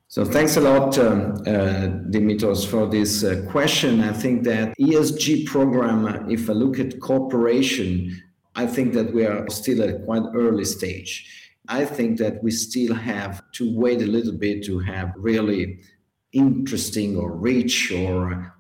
So 0.08 0.23
thanks 0.23 0.56
a 0.56 0.62
lot, 0.62 0.97
um, 0.97 1.34
uh, 1.45 1.89
Dimitrios, 2.10 2.65
for 2.65 2.88
this 2.88 3.23
uh, 3.23 3.45
question. 3.49 4.01
I 4.01 4.13
think 4.13 4.43
that 4.43 4.73
ESG 4.80 5.45
program, 5.45 6.30
if 6.32 6.49
I 6.49 6.54
look 6.54 6.80
at 6.80 6.99
cooperation, 7.01 8.21
I 8.56 8.65
think 8.65 8.93
that 8.93 9.13
we 9.13 9.25
are 9.25 9.49
still 9.49 9.84
at 9.84 10.06
quite 10.06 10.23
early 10.34 10.63
stage. 10.63 11.44
I 11.67 11.86
think 11.86 12.17
that 12.19 12.43
we 12.43 12.51
still 12.51 12.93
have 12.93 13.41
to 13.54 13.75
wait 13.75 14.01
a 14.01 14.06
little 14.06 14.34
bit 14.34 14.63
to 14.65 14.80
have 14.80 15.13
really 15.17 15.80
interesting 16.32 17.17
or 17.17 17.36
rich 17.36 17.91
or 17.91 18.54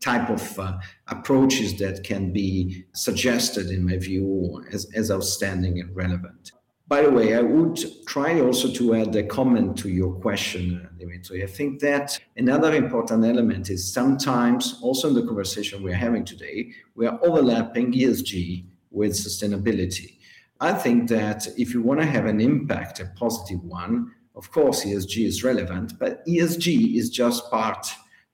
type 0.00 0.28
of 0.30 0.58
uh, 0.58 0.78
approaches 1.08 1.78
that 1.78 2.04
can 2.04 2.32
be 2.32 2.84
suggested, 2.94 3.70
in 3.70 3.84
my 3.84 3.96
view, 3.96 4.62
as, 4.72 4.86
as 4.94 5.10
outstanding 5.10 5.80
and 5.80 5.94
relevant. 5.96 6.52
By 6.88 7.02
the 7.02 7.10
way, 7.10 7.34
I 7.34 7.42
would 7.42 7.80
try 8.06 8.40
also 8.40 8.70
to 8.72 8.94
add 8.94 9.16
a 9.16 9.24
comment 9.24 9.76
to 9.78 9.88
your 9.88 10.12
question, 10.20 10.88
Dimitri. 10.98 11.42
I 11.42 11.48
think 11.48 11.80
that 11.80 12.16
another 12.36 12.72
important 12.74 13.24
element 13.24 13.70
is 13.70 13.92
sometimes, 13.92 14.78
also 14.82 15.08
in 15.08 15.14
the 15.14 15.26
conversation 15.26 15.82
we're 15.82 15.94
having 15.94 16.24
today, 16.24 16.70
we 16.94 17.06
are 17.06 17.18
overlapping 17.24 17.92
ESG 17.92 18.66
with 18.92 19.12
sustainability. 19.12 20.15
I 20.60 20.72
think 20.72 21.08
that 21.08 21.46
if 21.58 21.74
you 21.74 21.82
want 21.82 22.00
to 22.00 22.06
have 22.06 22.26
an 22.26 22.40
impact, 22.40 23.00
a 23.00 23.12
positive 23.16 23.62
one, 23.62 24.12
of 24.34 24.50
course, 24.50 24.84
ESG 24.84 25.26
is 25.26 25.44
relevant, 25.44 25.98
but 25.98 26.24
ESG 26.26 26.96
is 26.96 27.10
just 27.10 27.50
part 27.50 27.86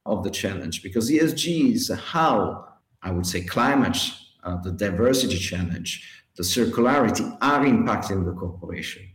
of 0.07 0.25
the 0.25 0.31
challenge 0.31 0.83
because 0.83 1.11
ESG 1.11 1.73
is 1.75 1.89
how 1.89 2.69
I 3.03 3.11
would 3.11 3.27
say 3.27 3.43
climate, 3.43 3.99
uh, 4.45 4.57
the 4.63 4.73
diversity 4.73 5.39
challenge, 5.39 6.09
the 6.37 6.43
circularity 6.43 7.37
are 7.41 7.65
impacting 7.65 8.25
the 8.25 8.33
corporation. 8.33 9.09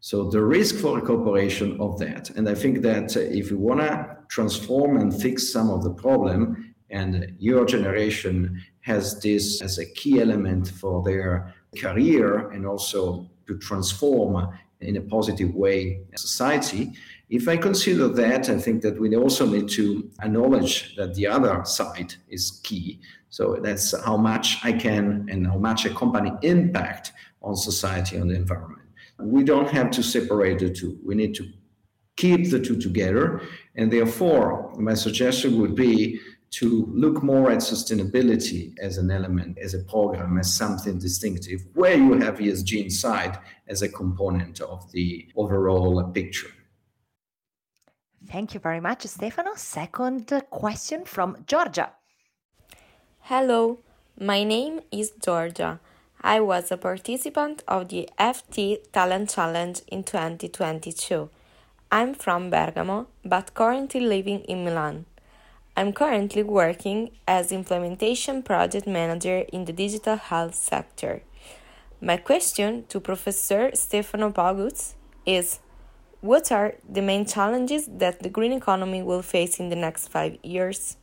So 0.00 0.30
the 0.30 0.42
risk 0.42 0.76
for 0.76 0.98
a 0.98 1.02
corporation 1.02 1.78
of 1.80 1.98
that, 1.98 2.30
and 2.30 2.48
I 2.48 2.54
think 2.54 2.80
that 2.82 3.16
if 3.16 3.50
you 3.50 3.58
want 3.58 3.80
to 3.80 4.16
transform 4.28 4.96
and 4.96 5.12
fix 5.20 5.52
some 5.52 5.68
of 5.68 5.84
the 5.84 5.92
problem, 5.92 6.74
and 6.88 7.34
your 7.38 7.64
generation 7.66 8.60
has 8.80 9.20
this 9.20 9.60
as 9.62 9.78
a 9.78 9.86
key 9.92 10.20
element 10.20 10.68
for 10.68 11.02
their 11.02 11.54
career 11.76 12.50
and 12.50 12.66
also 12.66 13.28
to 13.46 13.58
transform 13.58 14.48
in 14.80 14.96
a 14.96 15.00
positive 15.00 15.54
way 15.54 16.00
society. 16.16 16.92
If 17.28 17.48
I 17.48 17.56
consider 17.56 18.08
that, 18.08 18.48
I 18.48 18.58
think 18.58 18.82
that 18.82 18.98
we 18.98 19.14
also 19.14 19.46
need 19.46 19.68
to 19.70 20.10
acknowledge 20.22 20.96
that 20.96 21.14
the 21.14 21.26
other 21.26 21.64
side 21.64 22.14
is 22.28 22.60
key. 22.62 23.00
So 23.28 23.58
that's 23.62 23.94
how 24.04 24.16
much 24.16 24.58
I 24.64 24.72
can 24.72 25.28
and 25.30 25.46
how 25.46 25.58
much 25.58 25.84
a 25.84 25.94
company 25.94 26.32
impact 26.42 27.12
on 27.42 27.54
society 27.56 28.16
and 28.16 28.30
the 28.30 28.34
environment. 28.34 28.88
We 29.18 29.44
don't 29.44 29.68
have 29.70 29.90
to 29.92 30.02
separate 30.02 30.58
the 30.58 30.70
two. 30.70 30.98
We 31.04 31.14
need 31.14 31.34
to 31.36 31.46
keep 32.16 32.50
the 32.50 32.58
two 32.58 32.80
together. 32.80 33.42
And 33.76 33.92
therefore, 33.92 34.72
my 34.76 34.94
suggestion 34.94 35.60
would 35.60 35.74
be 35.74 36.20
to 36.50 36.88
look 36.92 37.22
more 37.22 37.50
at 37.50 37.58
sustainability 37.58 38.74
as 38.80 38.98
an 38.98 39.10
element, 39.10 39.56
as 39.58 39.74
a 39.74 39.84
program, 39.84 40.38
as 40.38 40.52
something 40.52 40.98
distinctive, 40.98 41.60
where 41.74 41.96
you 41.96 42.14
have 42.14 42.38
ESG 42.38 42.84
inside 42.84 43.38
as 43.68 43.82
a 43.82 43.88
component 43.88 44.60
of 44.60 44.90
the 44.92 45.28
overall 45.36 46.02
picture. 46.12 46.50
Thank 48.26 48.54
you 48.54 48.60
very 48.60 48.80
much, 48.80 49.06
Stefano. 49.06 49.52
Second 49.54 50.32
question 50.50 51.04
from 51.04 51.36
Georgia. 51.46 51.90
Hello, 53.20 53.78
my 54.18 54.44
name 54.44 54.80
is 54.90 55.12
Georgia. 55.22 55.80
I 56.20 56.40
was 56.40 56.70
a 56.70 56.76
participant 56.76 57.62
of 57.66 57.88
the 57.88 58.08
FT 58.18 58.90
Talent 58.92 59.30
Challenge 59.30 59.80
in 59.88 60.04
2022. 60.04 61.30
I'm 61.90 62.14
from 62.14 62.50
Bergamo, 62.50 63.08
but 63.24 63.54
currently 63.54 64.00
living 64.00 64.40
in 64.40 64.64
Milan. 64.64 65.06
I'm 65.76 65.92
currently 65.92 66.42
working 66.42 67.10
as 67.26 67.52
implementation 67.52 68.42
project 68.42 68.86
manager 68.86 69.44
in 69.52 69.64
the 69.64 69.72
digital 69.72 70.16
health 70.16 70.54
sector. 70.54 71.22
My 72.00 72.16
question 72.16 72.84
to 72.88 73.00
Professor 73.00 73.70
Stefano 73.74 74.30
Pogutz 74.30 74.94
is 75.24 75.60
What 76.20 76.50
are 76.50 76.74
the 76.88 77.02
main 77.02 77.24
challenges 77.24 77.86
that 77.86 78.22
the 78.22 78.28
green 78.28 78.52
economy 78.52 79.02
will 79.02 79.22
face 79.22 79.60
in 79.60 79.68
the 79.68 79.76
next 79.76 80.08
five 80.08 80.38
years? 80.42 80.96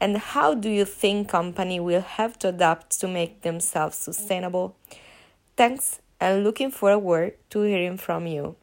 And 0.00 0.18
how 0.18 0.54
do 0.54 0.68
you 0.68 0.84
think 0.84 1.28
company 1.30 1.80
will 1.80 2.02
have 2.02 2.38
to 2.40 2.48
adapt 2.48 3.00
to 3.00 3.08
make 3.08 3.42
themselves 3.42 3.96
sustainable? 3.96 4.76
Thanks 5.56 6.00
and 6.20 6.44
looking 6.44 6.70
forward 6.70 7.34
to 7.50 7.62
hearing 7.62 7.96
from 7.96 8.26
you. 8.26 8.56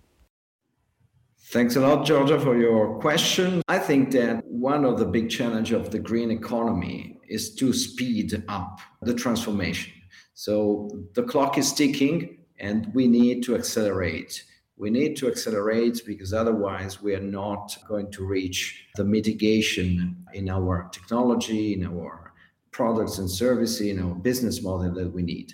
Thanks 1.53 1.75
a 1.75 1.81
lot, 1.81 2.03
Georgia, 2.03 2.39
for 2.39 2.57
your 2.57 2.99
question. 2.99 3.61
I 3.67 3.77
think 3.77 4.09
that 4.13 4.43
one 4.43 4.83
of 4.83 4.97
the 4.97 5.05
big 5.05 5.29
challenges 5.29 5.77
of 5.77 5.91
the 5.91 5.99
green 5.99 6.31
economy 6.31 7.19
is 7.27 7.53
to 7.57 7.71
speed 7.73 8.43
up 8.47 8.79
the 9.03 9.13
transformation. 9.13 9.93
So 10.33 10.89
the 11.13 11.21
clock 11.21 11.59
is 11.59 11.71
ticking 11.71 12.39
and 12.57 12.91
we 12.95 13.05
need 13.05 13.43
to 13.43 13.53
accelerate. 13.53 14.43
We 14.77 14.89
need 14.89 15.15
to 15.17 15.27
accelerate 15.27 16.01
because 16.07 16.33
otherwise 16.33 17.03
we 17.03 17.13
are 17.13 17.27
not 17.41 17.77
going 17.87 18.09
to 18.13 18.25
reach 18.25 18.87
the 18.95 19.05
mitigation 19.05 20.25
in 20.33 20.49
our 20.49 20.89
technology, 20.91 21.75
in 21.75 21.85
our 21.85 22.33
products 22.71 23.19
and 23.19 23.29
services, 23.29 23.81
in 23.81 23.99
our 24.03 24.15
business 24.15 24.63
model 24.63 24.91
that 24.95 25.13
we 25.13 25.21
need, 25.21 25.53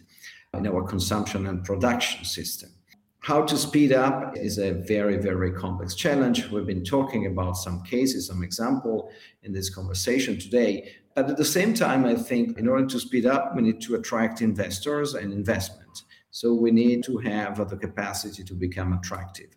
in 0.54 0.66
our 0.66 0.82
consumption 0.82 1.48
and 1.48 1.66
production 1.66 2.24
system. 2.24 2.70
How 3.30 3.44
to 3.44 3.58
speed 3.58 3.94
up 3.94 4.36
is 4.36 4.58
a 4.58 4.72
very, 4.72 5.18
very 5.18 5.52
complex 5.52 5.94
challenge. 5.94 6.48
We've 6.48 6.66
been 6.66 6.84
talking 6.84 7.28
about 7.28 7.58
some 7.58 7.84
cases, 7.84 8.26
some 8.26 8.42
example 8.42 9.12
in 9.44 9.54
this 9.54 9.70
conversation 9.70 10.40
today. 10.40 10.94
But 11.14 11.30
at 11.30 11.38
the 11.38 11.46
same 11.46 11.76
time, 11.76 12.06
I 12.06 12.16
think 12.16 12.58
in 12.58 12.68
order 12.68 12.88
to 12.88 13.00
speed 13.00 13.28
up, 13.28 13.56
we 13.56 13.62
need 13.62 13.82
to 13.82 13.94
attract 13.94 14.42
investors 14.42 15.14
and 15.14 15.32
investment. 15.32 16.06
So 16.32 16.56
we 16.56 16.72
need 16.72 17.04
to 17.04 17.20
have 17.20 17.70
the 17.70 17.78
capacity 17.78 18.44
to 18.46 18.56
become 18.56 18.94
attractive. 18.94 19.52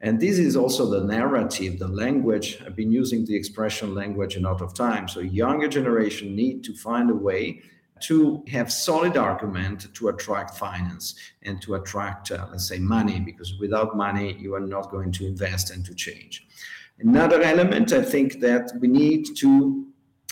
And 0.00 0.18
this 0.18 0.38
is 0.38 0.56
also 0.56 0.88
the 0.88 1.04
narrative, 1.04 1.78
the 1.78 1.88
language. 1.88 2.62
I've 2.64 2.76
been 2.76 2.90
using 2.90 3.26
the 3.26 3.36
expression 3.36 3.94
language 3.94 4.36
a 4.36 4.40
lot 4.40 4.62
of 4.62 4.72
times. 4.72 5.12
So 5.12 5.20
younger 5.20 5.68
generation 5.68 6.34
need 6.34 6.64
to 6.64 6.74
find 6.74 7.10
a 7.10 7.14
way 7.14 7.60
to 8.02 8.44
have 8.48 8.72
solid 8.72 9.16
argument 9.16 9.92
to 9.94 10.08
attract 10.08 10.56
finance 10.56 11.14
and 11.42 11.60
to 11.62 11.74
attract, 11.74 12.30
uh, 12.30 12.46
let's 12.50 12.68
say, 12.68 12.78
money, 12.78 13.20
because 13.20 13.58
without 13.58 13.96
money, 13.96 14.36
you 14.38 14.54
are 14.54 14.60
not 14.60 14.90
going 14.90 15.12
to 15.12 15.26
invest 15.26 15.70
and 15.70 15.84
to 15.84 15.94
change. 15.94 16.46
Another 16.98 17.42
element, 17.42 17.92
I 17.92 18.02
think 18.02 18.40
that 18.40 18.72
we 18.80 18.88
need 18.88 19.36
to 19.36 19.86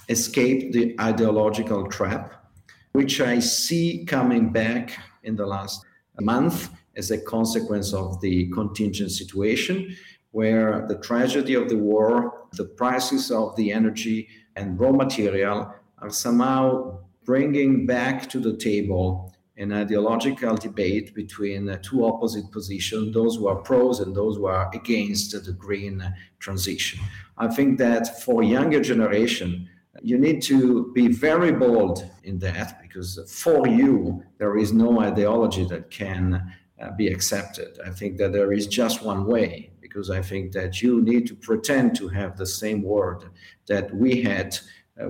escape 0.08 0.72
the 0.72 0.96
ideological 1.00 1.86
trap, 1.88 2.50
which 2.92 3.20
I 3.20 3.38
see 3.38 4.04
coming 4.04 4.50
back 4.52 4.98
in 5.22 5.36
the 5.36 5.46
last 5.46 5.84
month 6.20 6.70
as 6.96 7.10
a 7.10 7.18
consequence 7.18 7.92
of 7.92 8.20
the 8.20 8.48
contingent 8.50 9.10
situation, 9.10 9.96
where 10.30 10.86
the 10.88 10.98
tragedy 10.98 11.54
of 11.54 11.68
the 11.68 11.76
war, 11.78 12.46
the 12.52 12.64
prices 12.64 13.30
of 13.30 13.54
the 13.56 13.72
energy 13.72 14.28
and 14.56 14.78
raw 14.78 14.92
material 14.92 15.72
are 15.98 16.10
somehow 16.10 16.98
bringing 17.26 17.84
back 17.84 18.30
to 18.30 18.40
the 18.40 18.56
table 18.56 19.34
an 19.58 19.72
ideological 19.72 20.54
debate 20.54 21.14
between 21.14 21.78
two 21.82 22.04
opposite 22.04 22.50
positions, 22.52 23.14
those 23.14 23.36
who 23.36 23.48
are 23.48 23.56
pros 23.56 24.00
and 24.00 24.14
those 24.14 24.36
who 24.36 24.46
are 24.46 24.70
against 24.74 25.32
the 25.32 25.52
green 25.52 26.14
transition. 26.38 27.00
I 27.38 27.48
think 27.48 27.78
that 27.78 28.22
for 28.22 28.42
younger 28.42 28.80
generation, 28.80 29.68
you 30.02 30.18
need 30.18 30.42
to 30.42 30.92
be 30.92 31.08
very 31.08 31.52
bold 31.52 32.08
in 32.24 32.38
that 32.40 32.82
because 32.82 33.18
for 33.28 33.66
you, 33.66 34.22
there 34.38 34.58
is 34.58 34.72
no 34.74 35.00
ideology 35.00 35.64
that 35.64 35.90
can 35.90 36.52
uh, 36.80 36.90
be 36.92 37.08
accepted. 37.08 37.78
I 37.84 37.90
think 37.90 38.18
that 38.18 38.32
there 38.32 38.52
is 38.52 38.66
just 38.66 39.02
one 39.02 39.24
way 39.26 39.70
because 39.80 40.10
I 40.10 40.20
think 40.20 40.52
that 40.52 40.82
you 40.82 41.00
need 41.00 41.26
to 41.28 41.34
pretend 41.34 41.96
to 41.96 42.08
have 42.08 42.36
the 42.36 42.44
same 42.44 42.82
word 42.82 43.24
that 43.66 43.94
we 43.94 44.20
had 44.20 44.58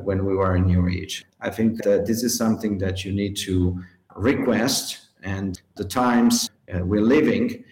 when 0.03 0.25
we 0.25 0.35
were 0.35 0.57
in 0.57 0.68
your 0.68 0.88
age. 0.90 1.25
I 1.40 1.51
think 1.51 1.83
that 1.85 2.07
this 2.07 2.22
is 2.22 2.37
something 2.37 2.79
that 2.79 3.05
you 3.05 3.12
need 3.12 3.37
to 3.38 3.83
request, 4.16 5.09
and 5.22 5.61
the 5.77 5.85
times 5.85 6.51
uh, 6.72 6.81
we're 6.85 7.01
living 7.01 7.64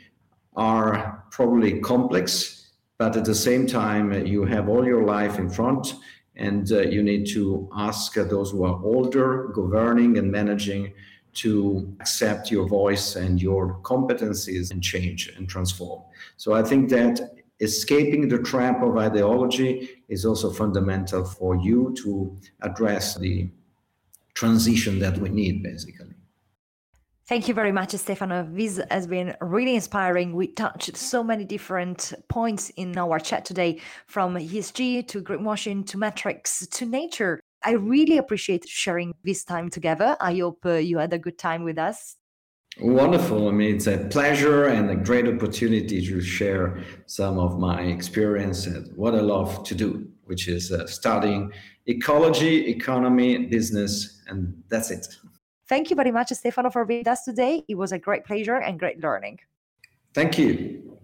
are 0.57 1.25
probably 1.31 1.81
complex, 1.81 2.71
but 2.99 3.17
at 3.17 3.25
the 3.25 3.35
same 3.35 3.67
time, 3.67 4.13
uh, 4.13 4.17
you 4.17 4.45
have 4.45 4.69
all 4.69 4.85
your 4.87 5.05
life 5.05 5.39
in 5.39 5.51
front, 5.51 5.95
and 6.37 6.71
uh, 6.73 6.81
you 6.81 7.03
need 7.03 7.27
to 7.29 7.69
ask 7.77 8.15
those 8.15 8.51
who 8.51 8.65
are 8.65 8.81
older, 8.83 9.49
governing 9.49 10.19
and 10.19 10.31
managing, 10.31 10.93
to 11.33 11.93
accept 12.01 12.51
your 12.51 12.69
voice 12.69 13.17
and 13.17 13.43
your 13.43 13.81
competencies 13.83 14.71
and 14.71 14.83
change 14.83 15.29
and 15.37 15.49
transform. 15.49 16.01
So 16.37 16.53
I 16.53 16.63
think 16.63 16.91
that 16.91 17.34
escaping 17.61 18.29
the 18.29 18.39
trap 18.39 18.83
of 18.83 18.97
ideology 18.97 20.03
is 20.09 20.25
also 20.25 20.51
fundamental 20.51 21.25
for 21.25 21.57
you 21.57 21.95
to 22.03 22.37
address 22.63 23.17
the 23.17 23.49
transition 24.35 24.99
that 24.99 25.17
we 25.19 25.29
need, 25.29 25.63
basically. 25.63 26.15
Thank 27.27 27.49
you 27.49 27.55
very 27.55 27.73
much, 27.73 27.93
Stefano. 27.93 28.47
This 28.53 28.79
has 28.91 29.07
been 29.07 29.35
really 29.41 29.77
inspiring. 29.77 30.35
We 30.35 30.49
touched 30.49 30.95
so 30.95 31.25
many 31.25 31.47
different 31.47 32.13
points 32.29 32.69
in 32.77 32.99
our 32.99 33.19
chat 33.19 33.47
today, 33.47 33.81
from 34.07 34.35
ESG 34.35 35.09
to 35.09 35.23
greenwashing 35.23 35.87
to 35.87 35.97
metrics 35.97 36.67
to 36.67 36.85
nature. 36.85 37.41
I 37.63 37.73
really 37.73 38.19
appreciate 38.19 38.69
sharing 38.69 39.15
this 39.25 39.43
time 39.43 39.71
together. 39.71 40.19
I 40.21 40.37
hope 40.37 40.67
uh, 40.67 40.73
you 40.73 40.99
had 40.99 41.15
a 41.15 41.19
good 41.19 41.39
time 41.39 41.65
with 41.65 41.79
us. 41.79 42.17
Wonderful. 42.81 43.49
I 43.49 43.53
mean, 43.53 43.77
it's 43.77 43.87
a 43.87 43.99
pleasure 44.11 44.67
and 44.67 44.91
a 44.91 44.97
great 44.97 45.29
opportunity 45.29 46.05
to 46.07 46.21
share 46.21 46.83
some 47.07 47.39
of 47.39 47.59
my 47.59 47.83
experience 47.83 48.67
and 48.67 48.95
what 48.97 49.15
I 49.15 49.21
love 49.21 49.63
to 49.65 49.75
do, 49.75 50.09
which 50.25 50.49
is 50.49 50.73
uh, 50.73 50.87
studying 50.87 51.53
ecology, 51.87 52.67
economy, 52.67 53.47
business, 53.47 54.23
and 54.27 54.61
that's 54.69 54.91
it. 54.91 55.07
Thank 55.69 55.91
you 55.91 55.97
very 55.97 56.11
much, 56.11 56.29
Stefano, 56.31 56.71
for 56.71 56.85
being 56.85 57.01
with 57.01 57.09
us 57.09 57.25
today. 57.25 57.65
It 57.69 57.77
was 57.77 57.93
a 57.93 57.99
great 57.99 58.25
pleasure 58.25 58.57
and 58.57 58.79
great 58.79 59.01
learning. 59.03 59.39
Thank 60.13 60.39
you. 60.39 60.99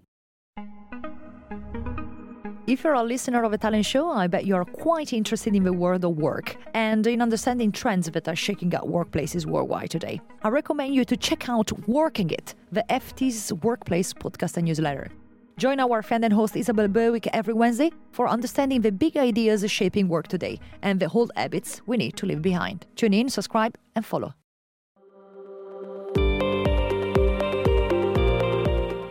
If 2.66 2.85
you're 2.85 2.94
a 2.94 3.03
listener 3.03 3.42
of 3.42 3.53
a 3.53 3.59
talent 3.59 3.87
show, 3.87 4.11
I 4.11 4.27
bet 4.27 4.46
you're 4.46 4.64
quite 4.64 5.12
interested 5.12 5.57
in 5.57 5.64
the 5.64 5.73
world 5.73 6.05
of 6.05 6.16
work 6.16 6.57
and 6.75 7.05
in 7.07 7.20
understanding 7.20 7.73
trends 7.73 8.09
that 8.11 8.29
are 8.29 8.37
shaking 8.37 8.75
up 8.75 8.85
workplaces 8.85 9.46
worldwide 9.46 9.90
today. 9.90 10.20
I 10.42 10.51
recommend 10.51 10.94
you 10.94 11.05
to 11.07 11.16
check 11.16 11.49
out 11.49 11.73
Working 11.88 12.31
It, 12.31 12.55
the 12.70 12.85
FT's 12.90 13.53
workplace 13.55 14.12
podcast 14.12 14.57
and 14.57 14.66
newsletter. 14.66 15.09
Join 15.57 15.81
our 15.81 16.01
friend 16.03 16.25
and 16.25 16.33
host 16.33 16.55
Isabel 16.55 16.88
Berwick 16.88 17.27
every 17.33 17.55
Wednesday 17.55 17.90
for 18.12 18.29
understanding 18.29 18.83
the 18.83 18.92
big 18.92 19.16
ideas 19.16 19.68
shaping 19.70 20.09
work 20.09 20.29
today 20.29 20.61
and 20.83 21.01
the 21.01 21.09
old 21.09 21.33
habits 21.37 21.83
we 21.87 21.96
need 21.96 22.16
to 22.16 22.27
leave 22.27 22.42
behind. 22.42 22.87
Tune 22.94 23.14
in, 23.14 23.29
subscribe, 23.29 23.77
and 23.96 24.07
follow. 24.07 24.35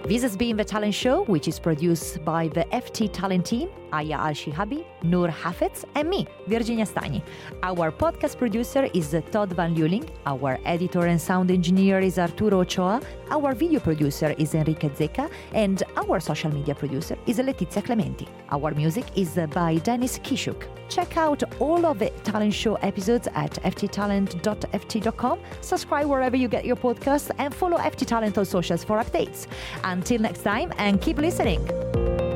This 0.09 0.23
has 0.23 0.35
been 0.35 0.57
The 0.57 0.65
Talent 0.65 0.95
Show, 0.95 1.23
which 1.25 1.47
is 1.47 1.59
produced 1.59 2.25
by 2.25 2.47
the 2.47 2.65
FT 2.71 3.13
Talent 3.13 3.45
team, 3.45 3.69
Aya 3.91 4.17
Al 4.17 4.33
Shihabi, 4.33 4.85
Noor 5.03 5.29
Hafetz, 5.29 5.85
and 5.95 6.09
me, 6.09 6.27
Virginia 6.47 6.85
Stagni. 6.85 7.21
Our 7.63 7.91
podcast 7.91 8.37
producer 8.37 8.89
is 8.93 9.15
Todd 9.31 9.53
Van 9.53 9.75
Luling. 9.75 10.09
Our 10.25 10.59
editor 10.65 11.05
and 11.07 11.19
sound 11.19 11.51
engineer 11.51 11.99
is 11.99 12.17
Arturo 12.17 12.61
Ochoa. 12.61 13.01
Our 13.31 13.53
video 13.53 13.79
producer 13.79 14.33
is 14.37 14.55
Enrique 14.55 14.89
Zecca. 14.89 15.29
And 15.53 15.83
our 15.97 16.19
social 16.19 16.51
media 16.51 16.75
producer 16.75 17.17
is 17.27 17.37
Letizia 17.39 17.83
Clementi. 17.83 18.27
Our 18.51 18.71
music 18.71 19.05
is 19.15 19.37
by 19.53 19.75
Dennis 19.77 20.19
Kishuk. 20.19 20.67
Check 20.89 21.17
out 21.17 21.43
all 21.61 21.85
of 21.85 21.99
the 21.99 22.09
Talent 22.23 22.53
Show 22.53 22.75
episodes 22.75 23.27
at 23.35 23.53
fttalent.ft.com. 23.63 25.39
Subscribe 25.61 26.07
wherever 26.07 26.35
you 26.35 26.47
get 26.47 26.65
your 26.65 26.75
podcasts 26.75 27.31
and 27.37 27.53
follow 27.53 27.77
FT 27.77 28.05
Talent 28.07 28.37
on 28.37 28.45
socials 28.45 28.83
for 28.83 28.97
updates. 28.97 29.47
Until 29.83 30.19
next 30.19 30.41
time, 30.43 30.73
and 30.77 30.99
keep 30.99 31.17
listening. 31.17 32.28